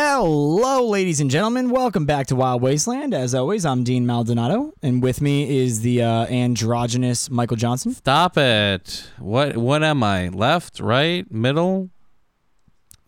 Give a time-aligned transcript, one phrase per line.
[0.00, 1.70] Hello, ladies and gentlemen.
[1.70, 3.12] Welcome back to Wild Wasteland.
[3.12, 7.92] As always, I'm Dean Maldonato, and with me is the uh, androgynous Michael Johnson.
[7.94, 9.10] Stop it.
[9.18, 10.28] What what am I?
[10.28, 11.90] Left, right, middle?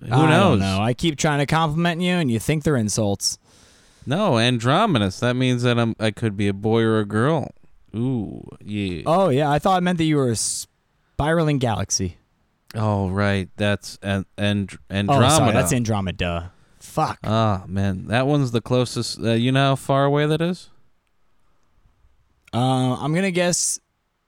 [0.00, 0.58] Who I knows?
[0.58, 0.82] don't know.
[0.82, 3.38] I keep trying to compliment you, and you think they're insults.
[4.04, 5.20] No, androgynous.
[5.20, 7.52] That means that I'm I could be a boy or a girl.
[7.94, 9.02] Ooh, yeah.
[9.06, 12.16] Oh yeah, I thought it meant that you were a spiraling galaxy.
[12.74, 13.48] Oh, right.
[13.56, 15.30] That's and and Oh, Andromeda.
[15.30, 16.50] sorry, that's Andromeda.
[16.90, 17.20] Fuck.
[17.22, 19.20] Ah, man, that one's the closest.
[19.20, 20.70] Uh, you know how far away that is?
[22.52, 23.78] Uh, I'm gonna guess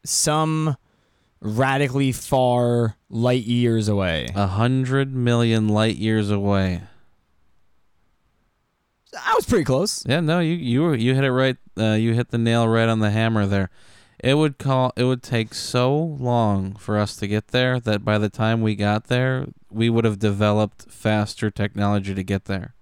[0.05, 0.77] some
[1.41, 4.29] radically far light years away.
[4.37, 6.83] A hundred million light years away.
[9.13, 10.05] I was pretty close.
[10.07, 11.57] Yeah, no, you you were you hit it right.
[11.77, 13.71] Uh, you hit the nail right on the hammer there.
[14.23, 14.93] It would call.
[14.97, 18.77] It would take so long for us to get there that by the time we
[18.77, 22.75] got there, we would have developed faster technology to get there.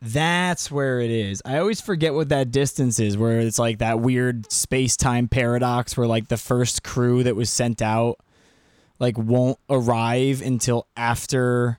[0.00, 1.40] That's where it is.
[1.46, 5.96] I always forget what that distance is, where it's like that weird space time paradox
[5.96, 8.18] where like the first crew that was sent out
[8.98, 11.78] like won't arrive until after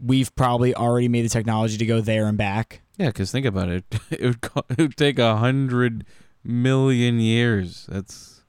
[0.00, 2.80] we've probably already made the technology to go there and back.
[2.96, 3.84] Yeah, because think about it.
[4.10, 6.06] It would co- it would take a hundred
[6.42, 7.86] million years.
[7.90, 8.42] That's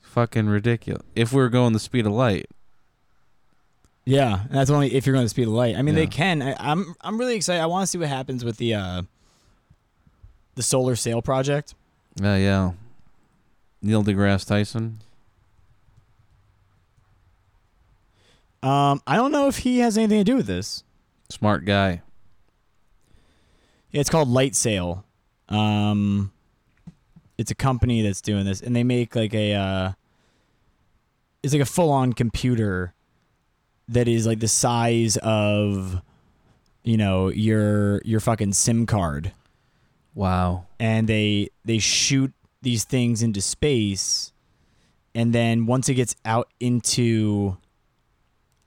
[0.00, 1.02] fucking ridiculous.
[1.14, 2.46] If we were going the speed of light.
[4.08, 5.76] Yeah, and that's only if you're going to speed of light.
[5.76, 6.40] I mean, they can.
[6.40, 7.60] I, I'm I'm really excited.
[7.60, 9.02] I want to see what happens with the uh
[10.54, 11.74] the solar sail project.
[12.18, 12.72] Uh, yeah.
[13.82, 15.00] Neil deGrasse Tyson.
[18.62, 20.84] Um, I don't know if he has anything to do with this.
[21.28, 22.00] Smart guy.
[23.90, 25.04] Yeah, it's called Light Sail.
[25.50, 26.32] Um,
[27.36, 29.92] it's a company that's doing this, and they make like a uh,
[31.42, 32.94] it's like a full on computer
[33.88, 36.02] that is like the size of
[36.84, 39.32] you know your your fucking SIM card,
[40.14, 40.66] Wow.
[40.78, 44.32] and they they shoot these things into space,
[45.14, 47.56] and then once it gets out into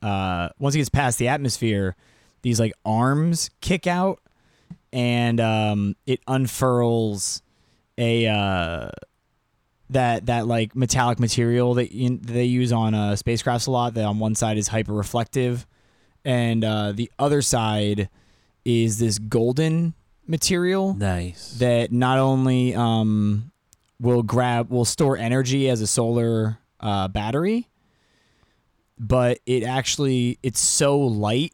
[0.01, 1.95] uh, once it gets past the atmosphere,
[2.41, 4.19] these like arms kick out,
[4.91, 7.41] and um, it unfurls
[7.97, 8.89] a uh,
[9.91, 13.93] that that like metallic material that you, they use on uh, spacecrafts a lot.
[13.93, 15.67] That on one side is hyper reflective,
[16.25, 18.09] and uh, the other side
[18.65, 19.93] is this golden
[20.27, 21.57] material Nice.
[21.59, 23.51] that not only um,
[23.99, 27.67] will grab will store energy as a solar uh, battery,
[28.97, 31.53] but it actually it's so light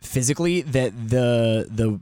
[0.00, 2.00] physically that the the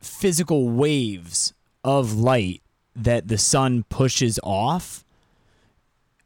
[0.00, 1.54] physical waves
[1.84, 2.62] of light
[2.96, 5.04] that the sun pushes off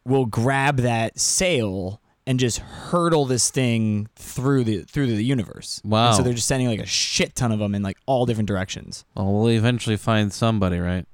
[0.05, 5.81] will grab that sail and just hurtle this thing through the through the universe.
[5.83, 6.13] And Wow.
[6.13, 9.05] so they're just sending like a shit ton of them in like all different directions.
[9.17, 11.07] Well, we'll eventually find somebody, right?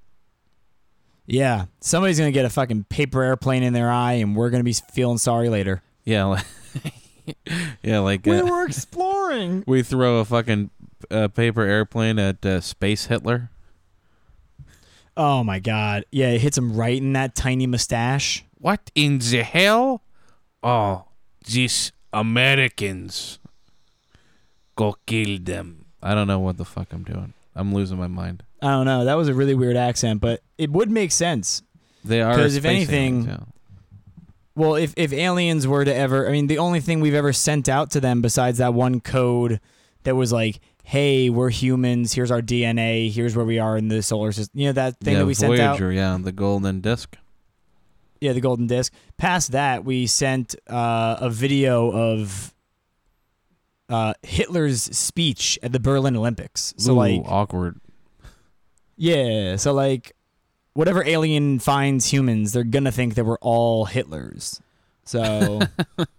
[1.26, 4.74] Yeah, somebody's gonna get a fucking paper airplane in their eye, and we're gonna be
[4.92, 5.82] feeling sorry later.
[6.04, 6.44] Yeah, like,
[7.82, 9.64] yeah, like uh, were exploring.
[9.66, 10.70] we throw a fucking
[11.10, 13.50] uh, paper airplane at uh, Space Hitler.
[15.16, 16.04] Oh my god!
[16.10, 18.44] Yeah, it hits him right in that tiny mustache.
[18.58, 20.02] What in the hell?
[20.62, 21.04] Oh,
[21.46, 23.38] these Americans.
[24.76, 25.86] Go kill them.
[26.02, 27.32] I don't know what the fuck I'm doing.
[27.54, 28.42] I'm losing my mind.
[28.60, 29.04] I don't know.
[29.06, 31.62] That was a really weird accent, but it would make sense.
[32.04, 33.44] They are because if anything- aliens, yeah.
[34.54, 37.68] Well, if if aliens were to ever, I mean, the only thing we've ever sent
[37.68, 39.60] out to them besides that one code
[40.04, 42.12] that was like, "Hey, we're humans.
[42.12, 43.10] Here's our DNA.
[43.12, 45.34] Here's where we are in the solar system." You know that thing yeah, that we
[45.34, 45.78] sent out.
[45.78, 47.16] Voyager, yeah, the golden disc.
[48.20, 48.92] Yeah, the golden disc.
[49.16, 52.54] Past that, we sent uh, a video of
[53.88, 56.72] uh, Hitler's speech at the Berlin Olympics.
[56.76, 57.80] So Ooh, like, awkward.
[58.96, 60.12] yeah, so like,
[60.74, 64.60] whatever alien finds humans, they're gonna think that we're all Hitlers.
[65.04, 65.60] So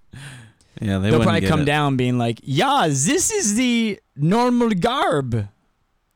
[0.81, 1.65] Yeah, they they'll probably come it.
[1.65, 5.47] down being like, "Yeah, this is the normal garb."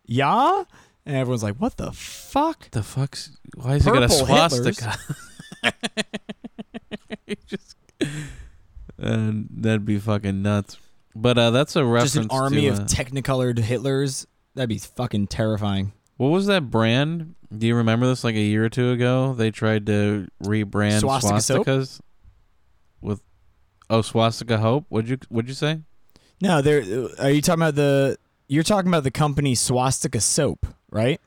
[0.06, 0.64] Yeah,
[1.06, 3.38] and everyone's like, "What the fuck?" The fuck's?
[3.56, 4.98] Why is it got a swastika?
[7.46, 7.76] Just,
[9.02, 10.78] uh, that'd be fucking nuts.
[11.16, 14.26] But uh, that's a reference Just an army to, of uh, technicolored Hitlers.
[14.56, 15.94] That'd be fucking terrifying.
[16.18, 17.36] what was that brand?
[17.56, 18.24] Do you remember this?
[18.24, 21.68] Like a year or two ago, they tried to rebrand Swastika soap?
[21.68, 22.02] swastikas
[23.02, 23.22] with
[23.92, 24.86] oh swastika hope.
[24.90, 25.82] Would you would you say?
[26.42, 26.80] No, there.
[27.20, 28.18] Are you talking about the?
[28.48, 31.22] You're talking about the company Swastika Soap, right?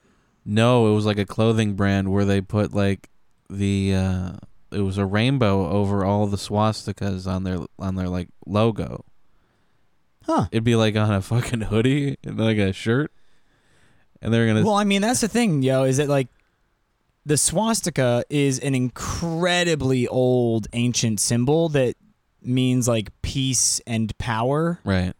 [0.44, 3.08] No, it was like a clothing brand where they put like
[3.48, 4.32] the uh
[4.72, 9.04] it was a rainbow over all the swastikas on their on their like logo.
[10.26, 10.46] Huh.
[10.50, 13.12] It'd be like on a fucking hoodie and like a shirt,
[14.20, 14.64] and they're gonna.
[14.64, 16.28] Well, I mean, that's the thing, yo, is that like
[17.24, 21.96] the swastika is an incredibly old ancient symbol that
[22.46, 24.78] means like peace and power.
[24.84, 25.14] right.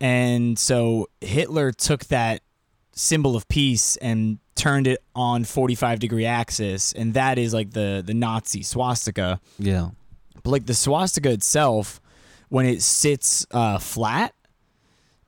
[0.00, 2.42] And so Hitler took that
[2.92, 8.02] symbol of peace and turned it on 45 degree axis and that is like the
[8.04, 9.40] the Nazi swastika.
[9.58, 9.90] Yeah.
[10.42, 12.00] But like the swastika itself
[12.50, 14.34] when it sits uh flat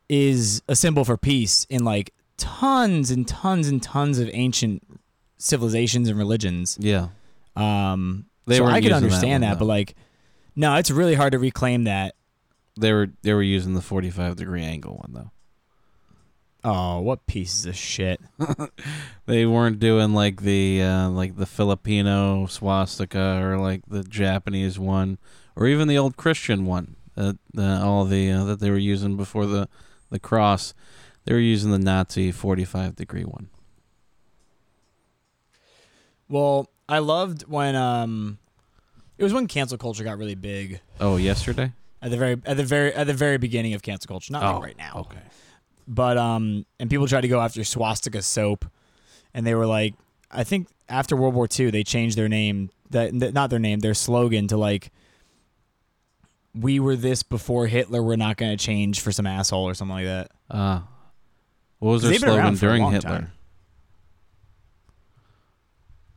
[0.09, 4.83] is a symbol for peace in like tons and tons and tons of ancient
[5.39, 6.77] civilizations and religions.
[6.81, 7.09] Yeah.
[7.57, 9.97] Um They so I could that understand one, that, but like
[10.57, 12.15] no, it's really hard to reclaim that.
[12.79, 15.31] They were they were using the forty five degree angle one though.
[16.65, 18.21] Oh, what pieces of shit.
[19.27, 25.19] They weren't doing like the uh, like the Filipino swastika or like the Japanese one
[25.57, 26.95] or even the old Christian one.
[27.17, 29.69] Uh, the, all the uh, that they were using before the
[30.11, 30.75] the cross.
[31.25, 33.49] They were using the Nazi forty five degree one.
[36.29, 38.39] Well, I loved when um
[39.19, 41.73] it was when cancel culture got really big Oh, yesterday.
[42.03, 44.55] at the very at the very at the very beginning of cancel culture, not oh,
[44.55, 45.07] like right now.
[45.11, 45.21] Okay.
[45.89, 48.65] But um and people tried to go after swastika soap
[49.35, 49.95] and they were like
[50.31, 53.95] I think after World War II they changed their name that not their name, their
[53.95, 54.91] slogan to like
[56.55, 59.95] we were this before Hitler, we're not going to change for some asshole or something
[59.97, 60.31] like that.
[60.51, 60.81] Uh,
[61.81, 63.11] what was their They've been slogan for a during long Hitler?
[63.11, 63.33] time.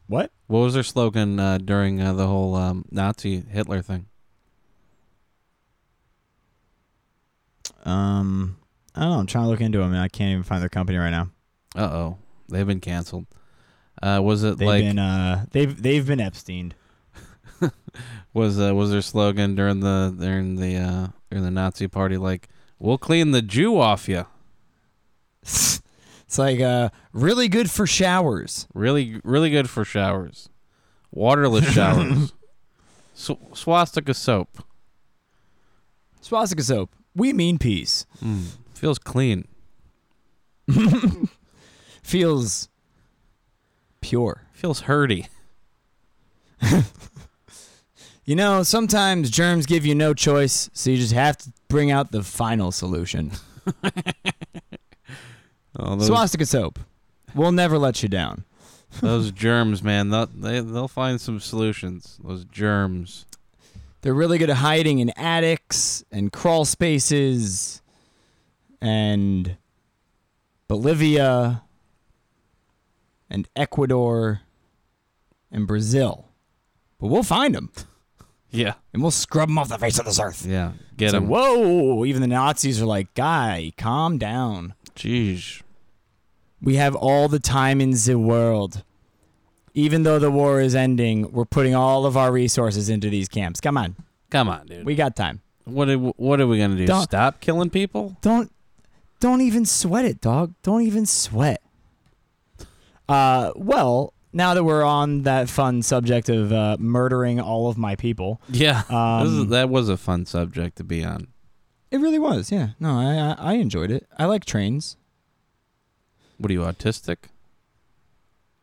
[0.10, 0.32] What?
[0.48, 4.08] What was their slogan uh, during uh, the whole um, Nazi Hitler thing?
[7.86, 8.58] Um
[8.96, 10.70] I don't know, I'm trying to look into them and I can't even find their
[10.70, 11.30] company right now.
[11.76, 12.18] Uh oh,
[12.50, 13.28] they've been canceled.
[14.02, 16.74] Uh, was it They've like been uh they've they've been Epstein.
[18.34, 22.50] was uh, was their slogan during the during the uh, during the Nazi party like
[22.80, 24.26] "We'll clean the Jew off you"?
[26.30, 28.68] It's like uh really good for showers.
[28.76, 30.48] Really, really good for showers,
[31.10, 32.34] waterless showers.
[33.16, 34.64] Sw- swastika soap
[36.22, 36.96] Swastika soap.
[37.16, 38.06] We mean peace.
[38.24, 38.44] mm,
[38.76, 39.48] feels clean.
[42.04, 42.70] Feels
[44.02, 44.44] pure.
[44.54, 45.28] Feels hurty.
[48.26, 52.12] You know, sometimes germs give you no choice, so you just have to bring out
[52.12, 53.32] the final solution.
[55.80, 56.80] Oh, those, Swastika soap.
[57.34, 58.44] We'll never let you down.
[59.02, 60.10] those germs, man.
[60.10, 62.20] They'll, they they'll find some solutions.
[62.24, 63.26] Those germs.
[64.02, 67.82] They're really good at hiding in attics and crawl spaces
[68.82, 69.58] and
[70.68, 71.64] Bolivia
[73.30, 74.42] and Ecuador
[75.52, 76.26] and Brazil.
[77.00, 77.72] But we'll find them
[78.52, 80.46] Yeah, and we'll scrub them off the face of this earth.
[80.46, 80.72] yeah.
[80.98, 81.28] Get them.
[81.28, 82.04] whoa!
[82.04, 84.74] Even the Nazis are like, guy, calm down.
[84.96, 85.62] Jeez.
[86.62, 88.84] We have all the time in the world.
[89.74, 93.62] Even though the war is ending, we're putting all of our resources into these camps.
[93.62, 93.96] Come on,
[94.30, 94.86] Come on, dude.
[94.86, 95.42] we got time.
[95.66, 96.86] what are, what are we gonna do?
[96.88, 98.18] Don't- Stop killing people?
[98.22, 98.52] Don't
[99.20, 100.54] don't even sweat it, dog.
[100.64, 101.62] Don't even sweat.
[103.08, 107.96] Uh, well, now that we're on that fun subject of uh, murdering all of my
[107.96, 108.82] people, Yeah.
[108.84, 108.92] is,
[109.40, 111.28] um, that was a fun subject to be on.
[111.92, 112.52] it really was.
[112.52, 114.08] Yeah, no, I, I enjoyed it.
[114.18, 114.96] I like trains.
[116.40, 117.18] What are you autistic?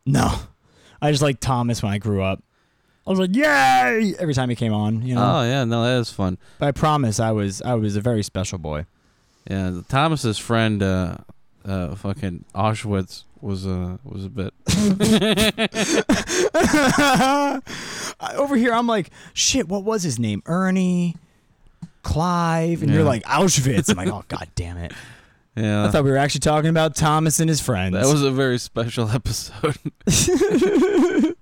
[0.04, 0.32] No,
[1.00, 2.42] I just like Thomas when I grew up.
[3.06, 4.14] I was like, yay!
[4.18, 5.22] Every time he came on, you know.
[5.22, 6.38] Oh yeah, no, that is fun.
[6.58, 8.86] but I promise, I was I was a very special boy.
[9.48, 11.18] Yeah, Thomas's friend, uh,
[11.64, 14.52] uh, fucking Auschwitz was a was a bit.
[18.36, 19.68] Over here, I'm like, shit.
[19.68, 20.42] What was his name?
[20.46, 21.16] Ernie,
[22.02, 23.90] Clive, and you're like Auschwitz.
[23.90, 24.92] I'm like, oh god damn it.
[25.56, 27.94] Yeah, I thought we were actually talking about Thomas and his friends.
[27.94, 29.76] that was a very special episode.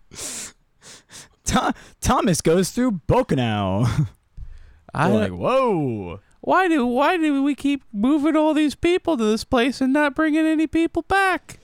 [1.45, 4.09] Tho- Thomas goes through Birkenau.
[4.95, 6.21] I like, whoa.
[6.41, 10.15] why do why do we keep moving all these people to this place and not
[10.15, 11.59] bringing any people back?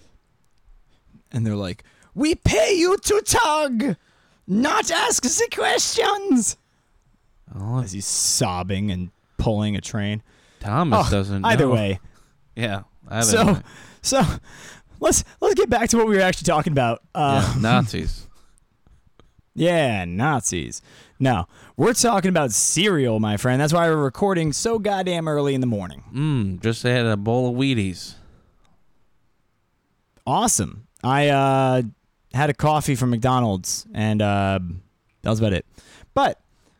[1.31, 3.97] And they're like, we pay you to tug,
[4.49, 6.57] not ask the questions.
[7.55, 10.23] Oh, As he's sobbing and pulling a train.
[10.59, 11.45] Thomas Oh, doesn't.
[11.45, 11.71] Either know.
[11.75, 12.01] way,
[12.61, 12.83] yeah.
[13.23, 13.59] So-
[14.03, 14.23] so
[15.01, 17.03] let's let's get back to what we were actually talking about.
[17.15, 18.27] Uh, yeah, Nazis.
[19.55, 20.81] Yeah, Nazis.
[21.19, 23.61] No, we're talking about cereal, my friend.
[23.61, 26.03] That's why we're recording so goddamn early in the morning.
[26.15, 26.63] Mmm.
[26.63, 28.15] Just had a bowl of Wheaties.
[30.27, 30.87] Awesome.
[31.03, 31.83] I uh,
[32.35, 34.59] had a coffee from McDonald's, and uh,
[35.23, 35.67] that was about it.
[36.15, 36.39] But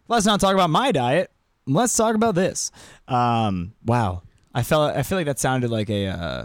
[0.09, 1.31] let's not talk about my diet.
[1.67, 2.71] let's talk about this.
[3.09, 4.23] Um, wow,
[4.55, 6.45] I felt I feel like that sounded like a uh,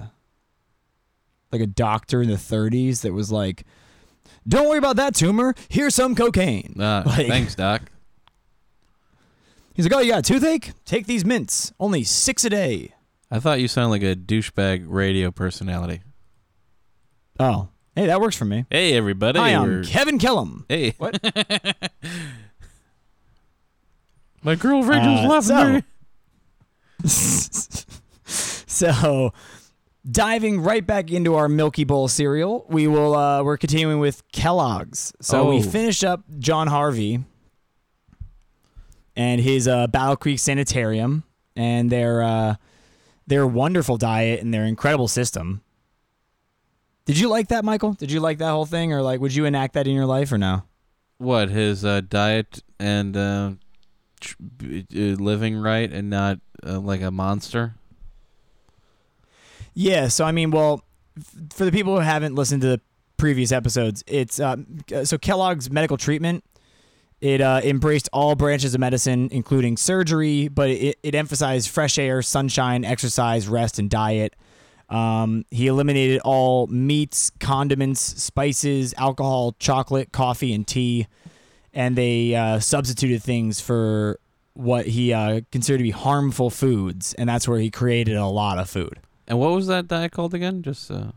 [1.51, 3.63] like a doctor in the 30s that was like,
[4.47, 5.55] "Don't worry about that tumor.
[5.69, 7.81] Here's some cocaine." Uh, Like- thanks, Doc.
[9.73, 10.71] He's like, "Oh, you got a toothache?
[10.85, 11.73] Take these mints.
[11.79, 12.93] Only six a day."
[13.31, 16.01] I thought you sounded like a douchebag radio personality.
[17.39, 18.65] Oh, hey, that works for me.
[18.69, 19.39] Hey, everybody.
[19.39, 20.65] Hi, I'm we're- Kevin Kellum.
[20.69, 20.93] Hey.
[20.99, 21.19] What?
[24.43, 25.83] My girlfriend just Uh, left so- me.
[28.75, 29.31] so
[30.09, 35.13] diving right back into our milky bowl cereal we will uh we're continuing with kellogg's
[35.21, 35.61] so we Oh.
[35.61, 37.23] finished up john harvey
[39.15, 41.23] and his uh battle creek sanitarium
[41.55, 42.55] and their uh
[43.27, 45.61] their wonderful diet and their incredible system
[47.05, 49.45] did you like that michael did you like that whole thing or like would you
[49.45, 50.63] enact that in your life or no
[51.17, 53.51] What, his uh, diet and uh,
[54.19, 57.75] tr- uh, living right and not uh, like a monster?
[59.75, 60.83] Yeah, so I mean, well,
[61.53, 62.81] for the people who haven't listened to the
[63.17, 66.43] previous episodes, it's um, so Kellogg's medical treatment.
[67.21, 72.21] It uh, embraced all branches of medicine, including surgery, but it, it emphasized fresh air,
[72.21, 74.35] sunshine, exercise, rest, and diet.
[74.89, 81.07] Um, he eliminated all meats, condiments, spices, alcohol, chocolate, coffee, and tea,
[81.73, 84.19] and they uh, substituted things for
[84.53, 88.57] what he uh, considered to be harmful foods, and that's where he created a lot
[88.57, 88.99] of food.
[89.27, 90.61] And what was that diet called again?
[90.61, 91.11] Just uh,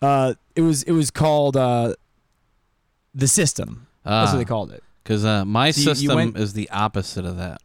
[0.00, 1.94] Uh, it was it was called uh,
[3.14, 3.86] the system.
[4.04, 4.82] That's ah, what they called it.
[5.02, 7.60] Because uh, my So you- you system went- is the opposite of that.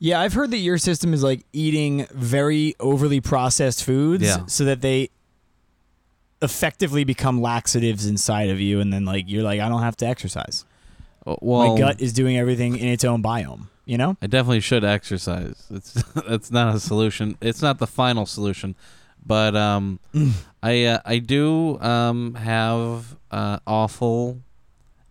[0.00, 4.46] Yeah, I've heard that your system is like eating very overly processed foods, Yeah.
[4.46, 5.10] so that they
[6.40, 10.06] effectively become laxatives inside of you, and then like you're like, I don't have to
[10.06, 10.64] exercise.
[11.40, 13.66] Well, My gut is doing everything in its own biome.
[13.84, 14.16] You know?
[14.20, 15.66] I definitely should exercise.
[15.70, 17.36] It's that's not a solution.
[17.40, 18.74] It's not the final solution,
[19.24, 19.98] but um,
[20.62, 24.38] I uh, I do um have uh awful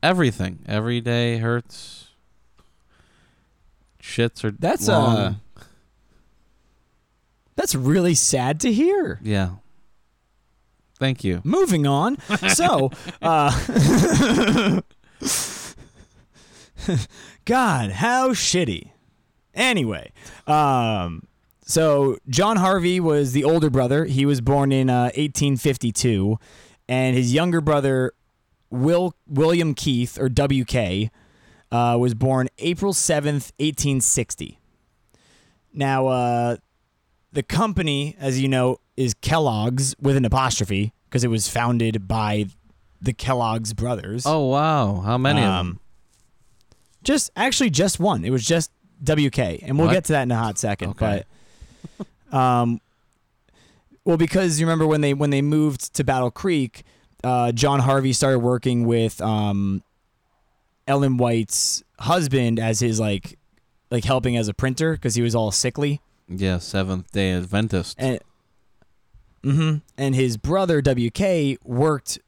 [0.04, 0.60] everything.
[0.68, 2.04] Every day hurts.
[4.02, 5.18] Shits are That's, long.
[5.18, 5.34] uh,
[7.56, 9.20] That's really sad to hear.
[9.24, 9.50] yeah.
[11.00, 11.42] Thank you.
[11.44, 12.18] Moving on.
[12.56, 12.90] So,
[13.22, 13.52] uh,
[17.46, 18.92] God, how shitty.
[19.54, 20.12] Anyway,
[20.46, 21.28] um,
[21.66, 24.06] so John Harvey was the older brother.
[24.06, 26.38] He was born in uh, 1852,
[26.88, 28.12] and his younger brother,
[28.70, 31.10] Will William Keith or WK,
[31.72, 34.60] uh, was born April 7th, 1860.
[35.74, 36.58] Now, uh,
[37.34, 42.46] the company, as you know, is Kellogg's with an apostrophe because it was founded by
[43.02, 44.24] the Kellogg's brothers.
[44.26, 45.80] Oh wow, how many of Um, them?
[47.08, 48.26] Just actually just one.
[48.26, 48.70] It was just
[49.02, 49.94] WK, and we'll What?
[49.94, 50.90] get to that in a hot second.
[50.90, 51.24] Okay.
[52.30, 52.82] But um,
[54.04, 56.84] well, because you remember when they when they moved to Battle Creek,
[57.24, 59.84] uh, John Harvey started working with um,
[60.86, 63.40] Ellen White's husband as his like
[63.90, 66.02] like helping as a printer because he was all sickly.
[66.28, 67.96] Yeah, Seventh Day Adventist.
[67.98, 68.20] And
[69.46, 69.78] mm-hmm.
[69.98, 72.20] and his brother WK worked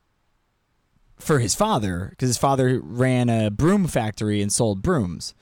[1.19, 5.33] for his father because his father ran a broom factory and sold brooms.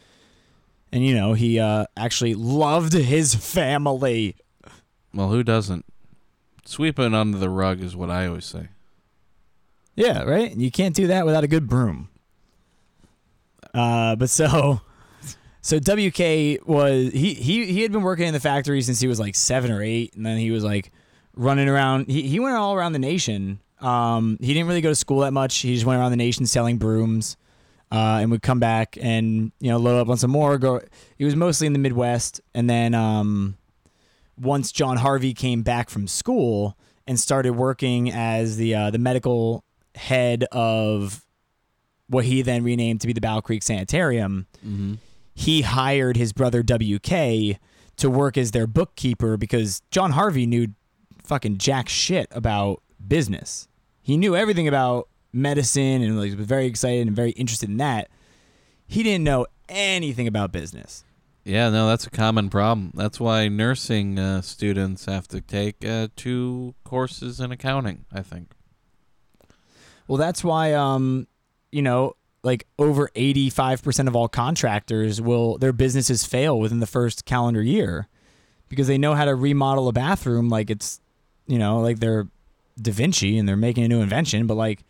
[0.91, 4.35] And you know, he uh, actually loved his family.
[5.13, 5.85] well, who doesn't?
[6.65, 8.69] Sweeping under the rug is what I always say.
[9.95, 10.55] Yeah, right?
[10.55, 12.09] You can't do that without a good broom.
[13.73, 14.81] Uh, but so
[15.61, 19.19] so WK was he he he had been working in the factory since he was
[19.19, 20.91] like 7 or 8 and then he was like
[21.35, 23.59] running around he he went all around the nation.
[23.79, 25.57] Um he didn't really go to school that much.
[25.57, 27.37] He just went around the nation selling brooms.
[27.89, 30.57] Uh, and would come back and you know load up on some more.
[30.57, 30.81] Go.
[31.17, 33.55] He was mostly in the Midwest, and then um,
[34.37, 39.63] once John Harvey came back from school and started working as the uh, the medical
[39.95, 41.25] head of
[42.09, 44.95] what he then renamed to be the Battle Creek Sanitarium, Mm-hmm.
[45.33, 47.57] he hired his brother WK
[47.95, 50.67] to work as their bookkeeper because John Harvey knew
[51.23, 53.66] fucking jack shit about business.
[54.07, 58.07] He knew everything about medicine and like, was very excited and very interested in that.
[58.87, 61.03] He didn't know anything about business.
[61.43, 62.93] Yeah, no, that's a common problem.
[62.93, 68.05] That's why nursing uh, students have to take uh, two courses in accounting.
[68.09, 68.53] I think.
[70.07, 71.27] Well, that's why um,
[71.73, 77.25] you know, like over 85% of all contractors will their businesses fail within the first
[77.25, 78.07] calendar year
[78.69, 81.01] because they know how to remodel a bathroom like it's,
[81.45, 82.29] you know, like they're
[82.81, 84.83] Da Vinci and they're making a new invention, but like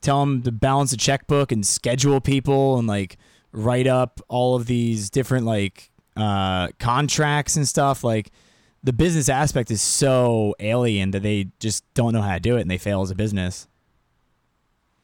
[0.00, 3.16] tell them to balance a checkbook and schedule people and like
[3.52, 8.04] write up all of these different like uh, contracts and stuff.
[8.04, 8.30] Like
[8.82, 12.60] the business aspect is so alien that they just don't know how to do it
[12.60, 13.66] and they fail as a business.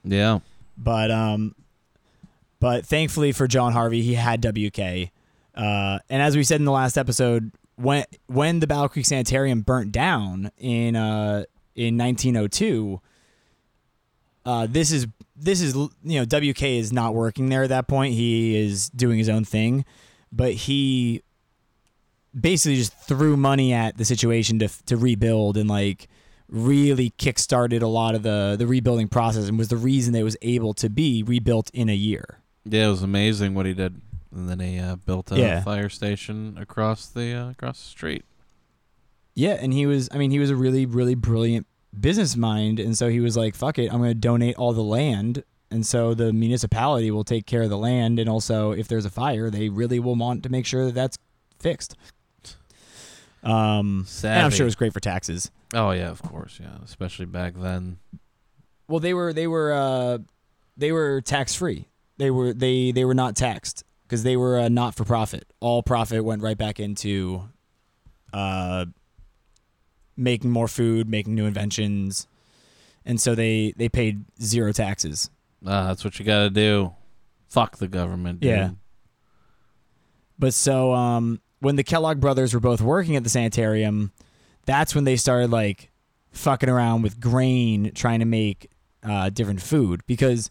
[0.04, 0.40] Yeah.
[0.76, 1.54] But um,
[2.59, 5.11] but thankfully for John Harvey, he had WK.
[5.54, 9.62] Uh, and as we said in the last episode, when when the Battle Creek Sanitarium
[9.62, 11.44] burnt down in uh
[11.89, 13.01] in 1902,
[14.45, 15.07] uh, this is
[15.37, 18.15] this is you know WK is not working there at that point.
[18.15, 19.85] He is doing his own thing,
[20.33, 21.23] but he
[22.39, 26.09] basically just threw money at the situation to to rebuild and like
[26.49, 30.25] really kickstarted a lot of the the rebuilding process and was the reason that it
[30.25, 32.41] was able to be rebuilt in a year.
[32.65, 34.01] Yeah, it was amazing what he did.
[34.33, 35.61] And then he uh, built a Yeah.
[35.63, 38.25] fire station across the uh, across the street.
[39.35, 41.67] Yeah, and he was I mean he was a really really brilliant
[41.99, 44.82] business mind and so he was like fuck it, I'm going to donate all the
[44.82, 49.04] land and so the municipality will take care of the land and also if there's
[49.04, 51.18] a fire, they really will want to make sure that that's
[51.59, 51.97] fixed.
[53.42, 55.50] Um and I'm sure it was great for taxes.
[55.73, 57.99] Oh yeah, of course, yeah, especially back then.
[58.88, 60.18] Well, they were they were uh,
[60.76, 61.87] they were tax free.
[62.18, 65.44] They were they they were not taxed because they were uh, not for profit.
[65.61, 67.49] All profit went right back into
[68.32, 68.87] uh,
[70.21, 72.27] making more food, making new inventions,
[73.05, 75.31] and so they they paid zero taxes.
[75.67, 76.93] Ah, that's what you got to do.
[77.49, 78.41] Fuck the government.
[78.41, 78.50] Dude.
[78.50, 78.71] Yeah.
[80.39, 84.12] But so um, when the Kellogg brothers were both working at the sanitarium,
[84.65, 85.91] that's when they started like
[86.33, 88.71] fucking around with grain, trying to make
[89.03, 90.50] uh, different food because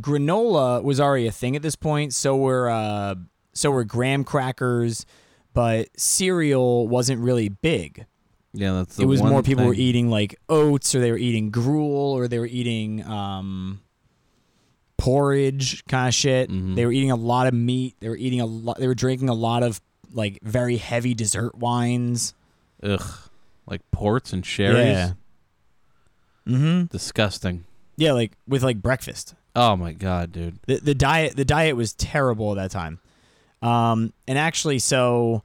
[0.00, 2.14] granola was already a thing at this point.
[2.14, 3.14] So were uh,
[3.52, 5.06] so were graham crackers,
[5.54, 8.06] but cereal wasn't really big.
[8.54, 11.50] Yeah, that's the it was more people were eating like oats, or they were eating
[11.50, 13.80] gruel, or they were eating um,
[14.96, 16.50] porridge kind of shit.
[16.50, 16.74] Mhm.
[16.74, 17.96] They were eating a lot of meat.
[18.00, 18.78] They were eating a lot.
[18.78, 19.80] They were drinking a lot of
[20.12, 22.34] like very heavy dessert wines.
[22.82, 23.02] Ugh,
[23.66, 24.86] like ports and sherries.
[24.86, 25.12] Yeah.
[26.46, 26.84] Mm-hmm.
[26.86, 27.64] Disgusting.
[27.96, 29.34] Yeah, like with like breakfast.
[29.54, 30.58] Oh my god, dude.
[30.66, 33.00] The the diet the diet was terrible at that time.
[33.60, 35.42] Um, and actually, so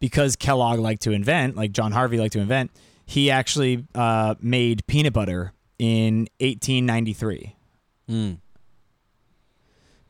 [0.00, 2.70] because Kellogg liked to invent, like John Harvey liked to invent,
[3.06, 7.56] he actually uh, made peanut butter in 1893.
[8.08, 8.38] Mm.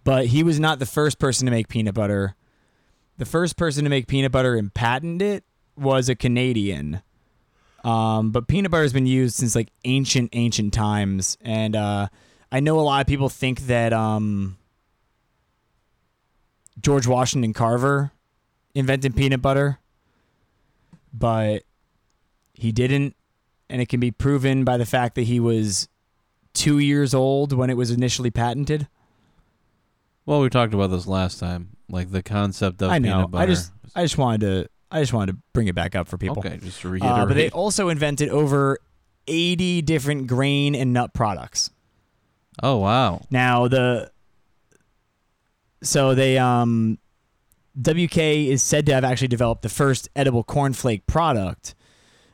[0.05, 2.37] But he was not the first person to make peanut butter.
[3.19, 5.45] The first person to make peanut butter and patent it
[5.77, 7.03] was a Canadian.
[7.85, 11.37] Um, but peanut butter has been used since like ancient, ancient times.
[11.41, 12.09] And uh,
[12.53, 14.57] I know a lot of people think that um,
[16.81, 18.13] George Washington Carver
[18.75, 19.79] invented peanut butter,
[21.13, 21.63] but
[22.55, 23.15] he didn't.
[23.69, 25.89] And it can be proven by the fact that he was
[26.55, 28.89] two years old when it was initially patented.
[30.27, 33.13] Well, we talked about this last time, like the concept of I know.
[33.15, 33.43] peanut butter.
[33.43, 36.19] I just I just wanted to I just wanted to bring it back up for
[36.19, 36.39] people.
[36.41, 37.13] okay, just to reiterate.
[37.13, 38.79] Uh, but they also invented over
[39.29, 41.71] 80 different grain and nut products.
[42.63, 44.11] oh wow, Now the
[45.83, 46.99] so they um
[47.79, 51.75] WK is said to have actually developed the first edible cornflake product.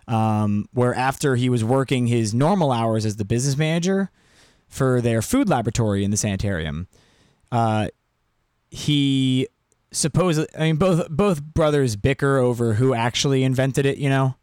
[0.09, 4.13] Um, where after he was working his normal hours as the business manager
[4.69, 6.87] for their food laboratory in the sanitarium,
[7.51, 7.89] uh,
[8.71, 9.49] he
[9.91, 14.37] supposedly I mean both both brothers bicker over who actually invented it, you know.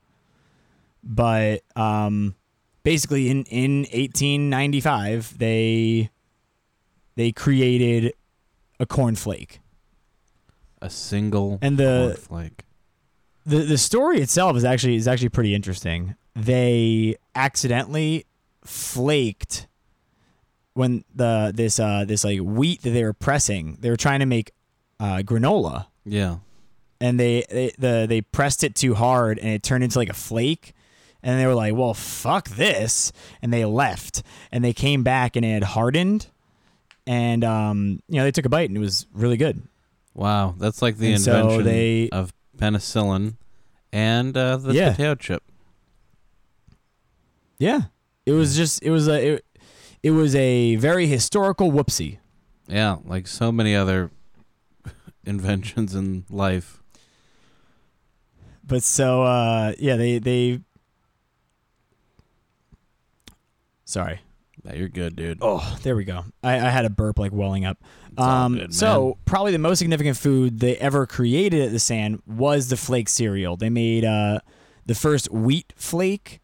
[1.01, 2.35] But um,
[2.83, 6.09] basically in in 1895 they
[7.15, 8.13] they created
[8.79, 9.59] a cornflake.
[10.83, 12.59] A single And the- cornflake.
[13.45, 16.15] the the story itself is actually is actually pretty interesting.
[16.35, 18.25] They accidentally
[18.63, 19.67] flaked
[20.73, 23.77] when the this uh this like wheat that they were pressing.
[23.81, 24.51] They were trying to make
[24.99, 26.37] uh, granola, Yeah,
[27.01, 30.13] and they, they the they pressed it too hard, and it turned into like a
[30.13, 30.73] flake.
[31.25, 34.23] And they were like, "Well, fuck this," and they left.
[34.51, 36.27] And they came back, and it had hardened.
[37.07, 39.61] And um, you know, they took a bite, and it was really good.
[40.13, 43.35] Wow, that's like the And so invention they- of penicillin
[43.91, 44.91] and uh, the Yeah.
[44.91, 45.43] potato chip.
[47.59, 47.81] Yeah,
[48.25, 49.45] it was just it was a it,
[50.01, 52.17] it was a very historical whoopsie.
[52.67, 54.11] Yeah, like so many other
[55.25, 56.81] inventions in life.
[58.65, 60.61] But so uh, yeah, they they.
[63.85, 64.21] Sorry.
[64.65, 65.39] Yeah, you're good, dude.
[65.41, 66.23] Oh, there we go.
[66.41, 67.77] I, I had a burp like welling up.
[68.17, 72.69] Um, good, so probably the most significant food they ever created at the San was
[72.69, 73.57] the flake cereal.
[73.57, 74.39] They made uh,
[74.85, 76.39] the first wheat flake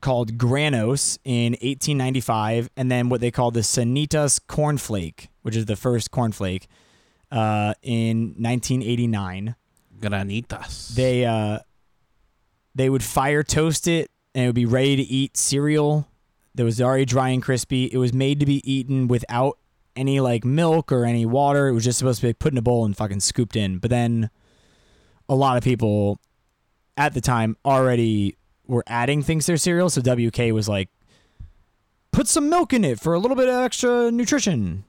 [0.00, 5.76] called Granose in 1895, and then what they called the Sanitas cornflake, which is the
[5.76, 6.66] first cornflake,
[7.30, 9.54] uh, in 1989.
[10.00, 10.94] Granitas.
[10.94, 11.58] They uh,
[12.74, 16.08] they would fire toast it, and it would be ready to eat cereal
[16.54, 17.84] that was already dry and crispy.
[17.92, 19.58] It was made to be eaten without
[20.00, 21.68] any like milk or any water.
[21.68, 23.78] It was just supposed to be put in a bowl and fucking scooped in.
[23.78, 24.30] But then
[25.28, 26.18] a lot of people
[26.96, 28.36] at the time already
[28.66, 30.88] were adding things to their cereal, so WK was like,
[32.12, 34.84] put some milk in it for a little bit of extra nutrition.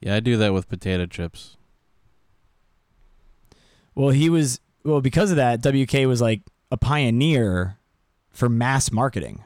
[0.00, 1.56] yeah, I do that with potato chips.
[3.94, 5.60] Well, he was well because of that.
[5.60, 7.78] WK was like a pioneer
[8.30, 9.42] for mass marketing.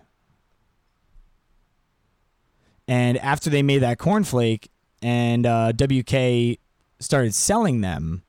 [2.87, 4.69] And after they made that cornflake
[5.03, 6.59] and uh, WK
[6.99, 8.23] started selling them,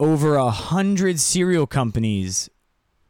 [0.00, 2.48] over a hundred cereal companies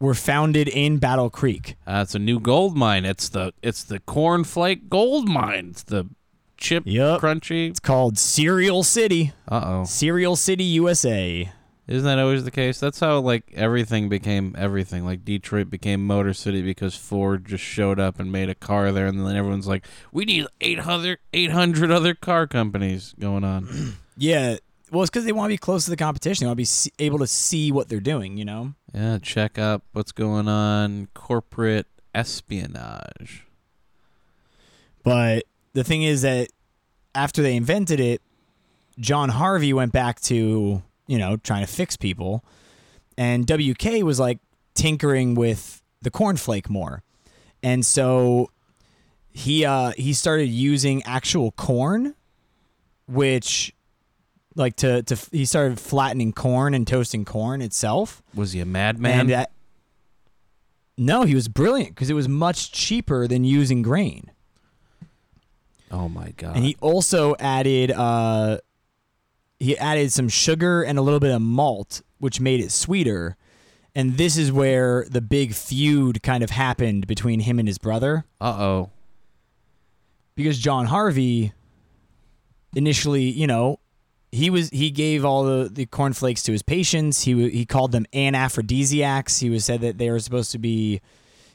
[0.00, 1.76] were founded in Battle Creek.
[1.86, 3.04] Uh, it's a new gold mine.
[3.04, 5.68] It's the it's the cornflake gold mine.
[5.70, 6.08] It's the
[6.56, 7.20] chip Yup.
[7.20, 7.70] crunchy.
[7.70, 9.84] It's called Cereal City, Uh oh.
[9.84, 11.50] Cereal City, USA.
[11.86, 12.80] Isn't that always the case?
[12.80, 15.04] That's how like everything became everything.
[15.04, 19.06] Like Detroit became Motor City because Ford just showed up and made a car there,
[19.06, 24.58] and then everyone's like, "We need 800, 800 other car companies going on." Yeah.
[24.92, 26.44] Well, it's because they want to be close to the competition.
[26.44, 28.74] They want to be see- able to see what they're doing, you know?
[28.94, 31.08] yeah, check up what's going on.
[31.14, 33.44] Corporate espionage.
[35.02, 36.48] But the thing is that
[37.12, 38.22] after they invented it,
[38.98, 42.44] John Harvey went back to, you know, trying to fix people.
[43.16, 44.38] And WK was like
[44.74, 47.02] tinkering with the cornflake more.
[47.62, 48.50] And so
[49.30, 52.14] he uh he started using actual corn
[53.06, 53.74] which
[54.54, 58.22] like to to he started flattening corn and toasting corn itself.
[58.34, 59.20] Was he a madman?
[59.20, 59.50] And that
[60.96, 64.30] No, he was brilliant because it was much cheaper than using grain.
[65.90, 66.56] oh my god!
[66.56, 68.58] And he also added uh
[69.60, 73.36] he added some sugar and a little bit of malt, which made it sweeter.
[73.94, 78.24] And this is where the big feud kind of happened between him and his brother.
[78.40, 78.90] uh oh.
[80.34, 81.52] Because John Harvey
[82.74, 83.78] initially, you know,
[84.32, 87.22] he was he gave all the, the cornflakes to his patients.
[87.22, 89.38] He he called them anaphrodisiacs.
[89.40, 91.00] He was said that they were supposed to be,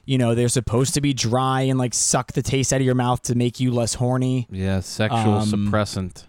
[0.05, 2.95] you know, they're supposed to be dry and like suck the taste out of your
[2.95, 4.47] mouth to make you less horny.
[4.49, 6.23] Yeah, sexual Um, suppressant.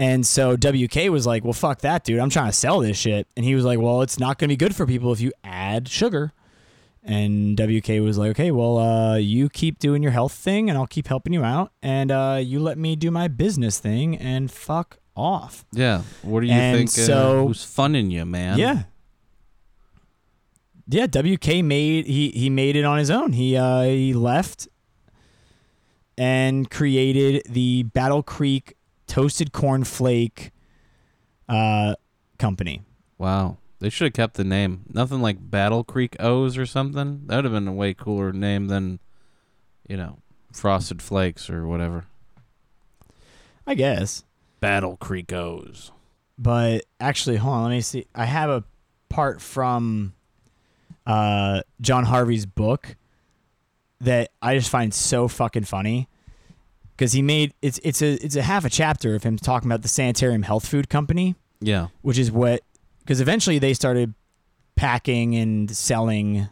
[0.00, 2.20] And so WK was like, "Well, fuck that, dude.
[2.20, 4.52] I'm trying to sell this shit." And he was like, "Well, it's not going to
[4.52, 6.32] be good for people if you add sugar."
[7.04, 10.86] And WK was like, "Okay, well, uh, you keep doing your health thing, and I'll
[10.86, 14.96] keep helping you out, and uh, you let me do my business thing, and fuck
[15.14, 16.00] off." Yeah.
[16.22, 16.88] What do you and think?
[16.88, 18.58] so- uh, who's funning you, man?
[18.58, 18.84] Yeah.
[20.88, 23.34] Yeah, WK made he he made it on his own.
[23.34, 24.66] He uh he left
[26.16, 28.76] and created the Battle Creek
[29.10, 30.52] Toasted Corn Flake
[31.48, 31.96] uh
[32.38, 32.82] company.
[33.18, 33.58] Wow.
[33.80, 34.84] They should have kept the name.
[34.88, 37.22] Nothing like Battle Creek O's or something.
[37.26, 39.00] That would have been a way cooler name than,
[39.88, 40.18] you know,
[40.52, 42.04] Frosted Flakes or whatever.
[43.66, 44.22] I guess.
[44.60, 45.90] Battle Creek O's.
[46.38, 48.06] But actually, hold on, let me see.
[48.14, 48.62] I have a
[49.08, 50.14] part from
[51.04, 52.94] uh John Harvey's book
[54.00, 56.08] that I just find so fucking funny.
[57.00, 59.80] Cause he made it's it's a it's a half a chapter of him talking about
[59.80, 61.34] the Sanitarium Health Food Company.
[61.60, 61.88] Yeah.
[62.02, 62.62] which is what
[63.00, 64.14] because eventually they started
[64.76, 66.48] packing and selling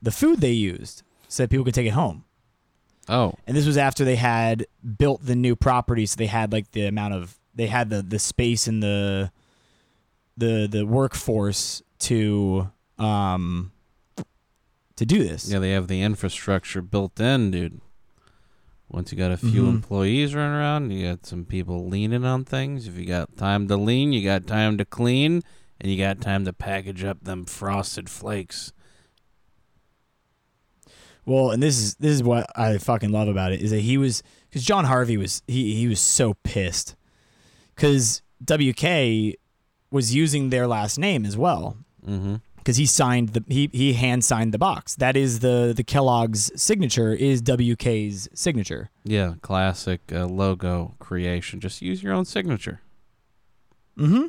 [0.00, 2.24] the food they used so that people could take it home.
[3.08, 3.34] Oh.
[3.46, 4.66] And this was after they had
[4.96, 8.18] built the new property, so they had like the amount of they had the the
[8.18, 9.32] space and the
[10.36, 13.72] the the workforce to um
[14.96, 15.50] to do this.
[15.50, 17.80] Yeah, they have the infrastructure built in, dude.
[18.90, 19.68] Once you got a few Mhm.
[19.68, 22.86] employees running around, you got some people leaning on things.
[22.88, 25.42] If you got time to lean, you got time to clean,
[25.80, 28.72] and you got time to package up them frosted flakes.
[31.26, 33.98] Well, and this is this is what I fucking love about it is that he
[33.98, 36.96] was because John Harvey was he he was so pissed
[37.74, 39.36] because WK
[39.90, 42.36] was using their last name as well Mm-hmm.
[42.68, 44.94] Because he signed the he he hand signed the box.
[44.96, 48.90] That is the the Kellogg's signature is WK's signature.
[49.04, 51.60] Yeah, classic uh, logo creation.
[51.60, 52.82] Just use your own signature.
[53.96, 54.26] Mm-hmm.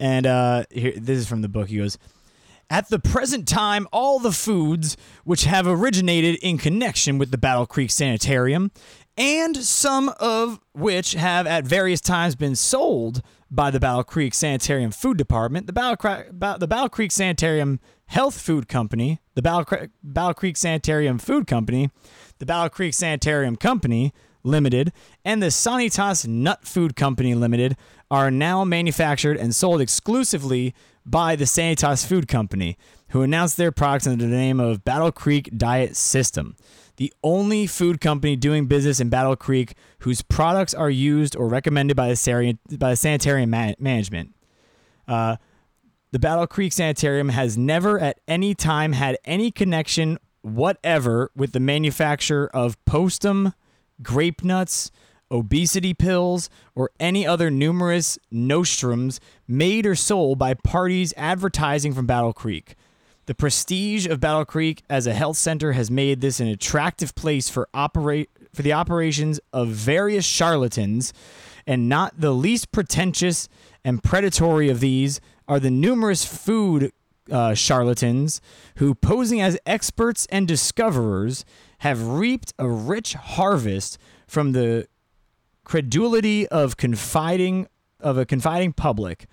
[0.00, 1.68] And uh, here, this is from the book.
[1.68, 1.98] He goes,
[2.70, 7.66] At the present time, all the foods which have originated in connection with the Battle
[7.66, 8.70] Creek Sanitarium,
[9.18, 13.20] and some of which have at various times been sold
[13.52, 16.24] by the Battle Creek Sanitarium Food Department, the Battle,
[16.58, 21.90] the Battle Creek Sanitarium Health Food Company, the Battle, Cre- Battle Creek Sanitarium Food Company,
[22.38, 24.12] the Battle Creek Sanitarium Company,
[24.44, 24.92] Limited
[25.24, 27.76] and the Sanitas Nut Food Company Limited
[28.10, 30.74] are now manufactured and sold exclusively
[31.06, 32.76] by the Sanitas Food Company,
[33.10, 36.56] who announced their products under the name of Battle Creek Diet System.
[36.96, 41.96] The only food company doing business in Battle Creek whose products are used or recommended
[41.96, 44.34] by the, sari- by the sanitarium ma- management.
[45.08, 45.36] Uh,
[46.12, 51.60] the Battle Creek Sanitarium has never at any time had any connection whatever with the
[51.60, 53.54] manufacture of postum,
[54.02, 54.90] grape nuts,
[55.30, 62.32] obesity pills, or any other numerous nostrums made or sold by parties advertising from Battle
[62.32, 62.74] Creek.
[63.32, 67.48] The prestige of Battle Creek as a health center has made this an attractive place
[67.48, 71.14] for operate for the operations of various charlatans,
[71.66, 73.48] and not the least pretentious
[73.86, 75.18] and predatory of these
[75.48, 76.92] are the numerous food
[77.30, 78.42] uh, charlatans
[78.76, 81.46] who, posing as experts and discoverers,
[81.78, 84.86] have reaped a rich harvest from the
[85.64, 87.66] credulity of confiding
[87.98, 89.24] of a confiding public,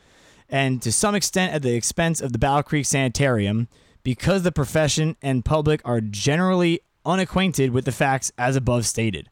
[0.47, 3.67] and to some extent at the expense of the Battle Creek Sanitarium,
[4.03, 9.29] because the profession and public are generally unacquainted with the facts as above stated.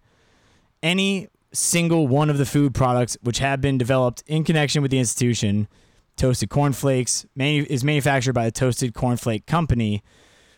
[0.84, 5.00] Any single one of the food products which have been developed in connection with the
[5.00, 5.68] institution,
[6.16, 10.04] Toasted Cornflakes, manu- is manufactured by the Toasted Cornflake Company,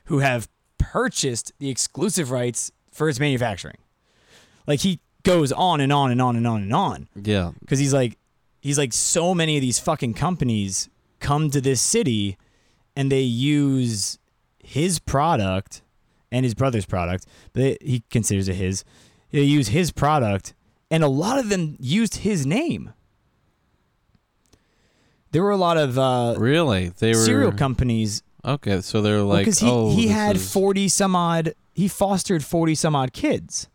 [0.05, 3.77] who have purchased the exclusive rights for its manufacturing.
[4.67, 7.51] Like he goes on and on and on and on and on Yeah.
[7.59, 8.17] because he's like
[8.61, 12.37] he's like so many of these fucking companies come to this city
[12.99, 14.19] and they use
[14.61, 15.81] his product
[16.33, 18.83] and his brother's product but he considers it his
[19.31, 20.53] they use his product
[20.91, 22.91] and a lot of them used his name
[25.31, 26.89] there were a lot of uh, Really?
[26.89, 30.87] They were cereal companies Okay, so they're like because he, oh he had is- 40
[30.87, 33.67] some odd he fostered 40 some odd kids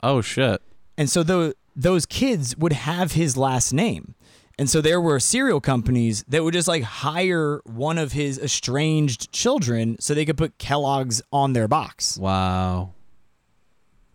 [0.00, 0.62] Oh shit.
[0.96, 4.14] And so tho- those kids would have his last name.
[4.58, 9.30] And so there were cereal companies that would just like hire one of his estranged
[9.32, 12.18] children so they could put Kellogg's on their box.
[12.18, 12.90] Wow.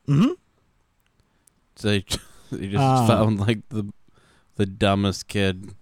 [0.07, 0.31] Mm-hmm.
[1.77, 2.05] So they,
[2.51, 3.91] they just Um, found like the
[4.55, 5.73] the dumbest kid.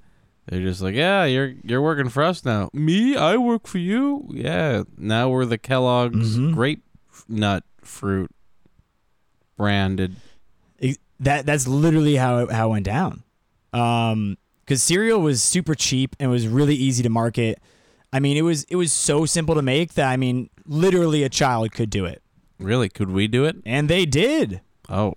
[0.47, 2.69] They're just like, yeah, you're you're working for us now.
[2.73, 4.27] Me, I work for you.
[4.31, 6.53] Yeah, now we're the Kellogg's Mhm.
[6.53, 6.83] grape
[7.27, 8.29] nut fruit
[9.57, 10.15] branded.
[11.19, 13.23] That that's literally how it, how it went down.
[13.73, 14.37] Um,
[14.71, 17.59] because cereal was super cheap and was really easy to market.
[18.13, 21.29] I mean, it was it was so simple to make that I mean, literally a
[21.29, 22.23] child could do it,
[22.57, 22.87] Really?
[22.87, 23.57] Could we do it?
[23.65, 24.61] and they did.
[24.87, 25.15] Oh,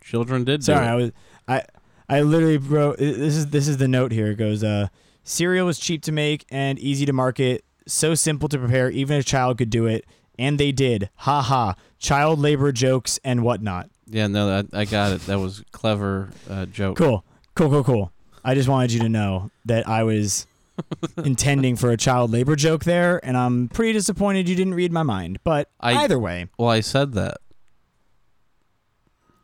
[0.00, 0.62] children did.
[0.62, 1.10] Sorry, do I was
[1.48, 1.64] I
[2.08, 4.28] I literally wrote this is this is the note here.
[4.28, 4.86] It goes uh
[5.24, 9.24] cereal was cheap to make and easy to market, so simple to prepare even a
[9.24, 10.06] child could do it,
[10.38, 11.10] and they did.
[11.16, 11.74] Ha ha.
[11.98, 13.90] Child labor jokes and whatnot.
[14.06, 15.22] Yeah, no, I, I got it.
[15.22, 16.96] That was a clever uh, joke.
[16.98, 17.24] Cool.
[17.56, 18.12] Cool, cool, cool.
[18.46, 20.46] I just wanted you to know that I was
[21.24, 25.02] intending for a child labor joke there, and I'm pretty disappointed you didn't read my
[25.02, 25.40] mind.
[25.42, 27.38] But I- either way, Well, I said that.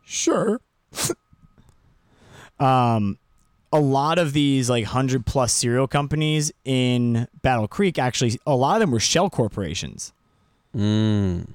[0.05, 0.61] Sure.
[2.59, 3.17] um,
[3.71, 8.75] a lot of these like hundred plus cereal companies in Battle Creek actually, a lot
[8.75, 10.13] of them were shell corporations
[10.75, 11.49] Mm.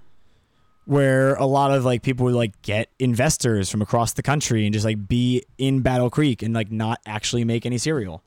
[0.89, 4.73] Where a lot of like people would like get investors from across the country and
[4.73, 8.23] just like be in Battle Creek and like not actually make any cereal.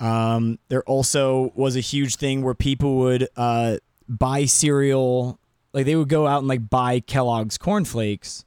[0.00, 3.76] Um, there also was a huge thing where people would uh,
[4.08, 5.38] buy cereal,
[5.72, 8.44] like they would go out and like buy Kellogg's cornflakes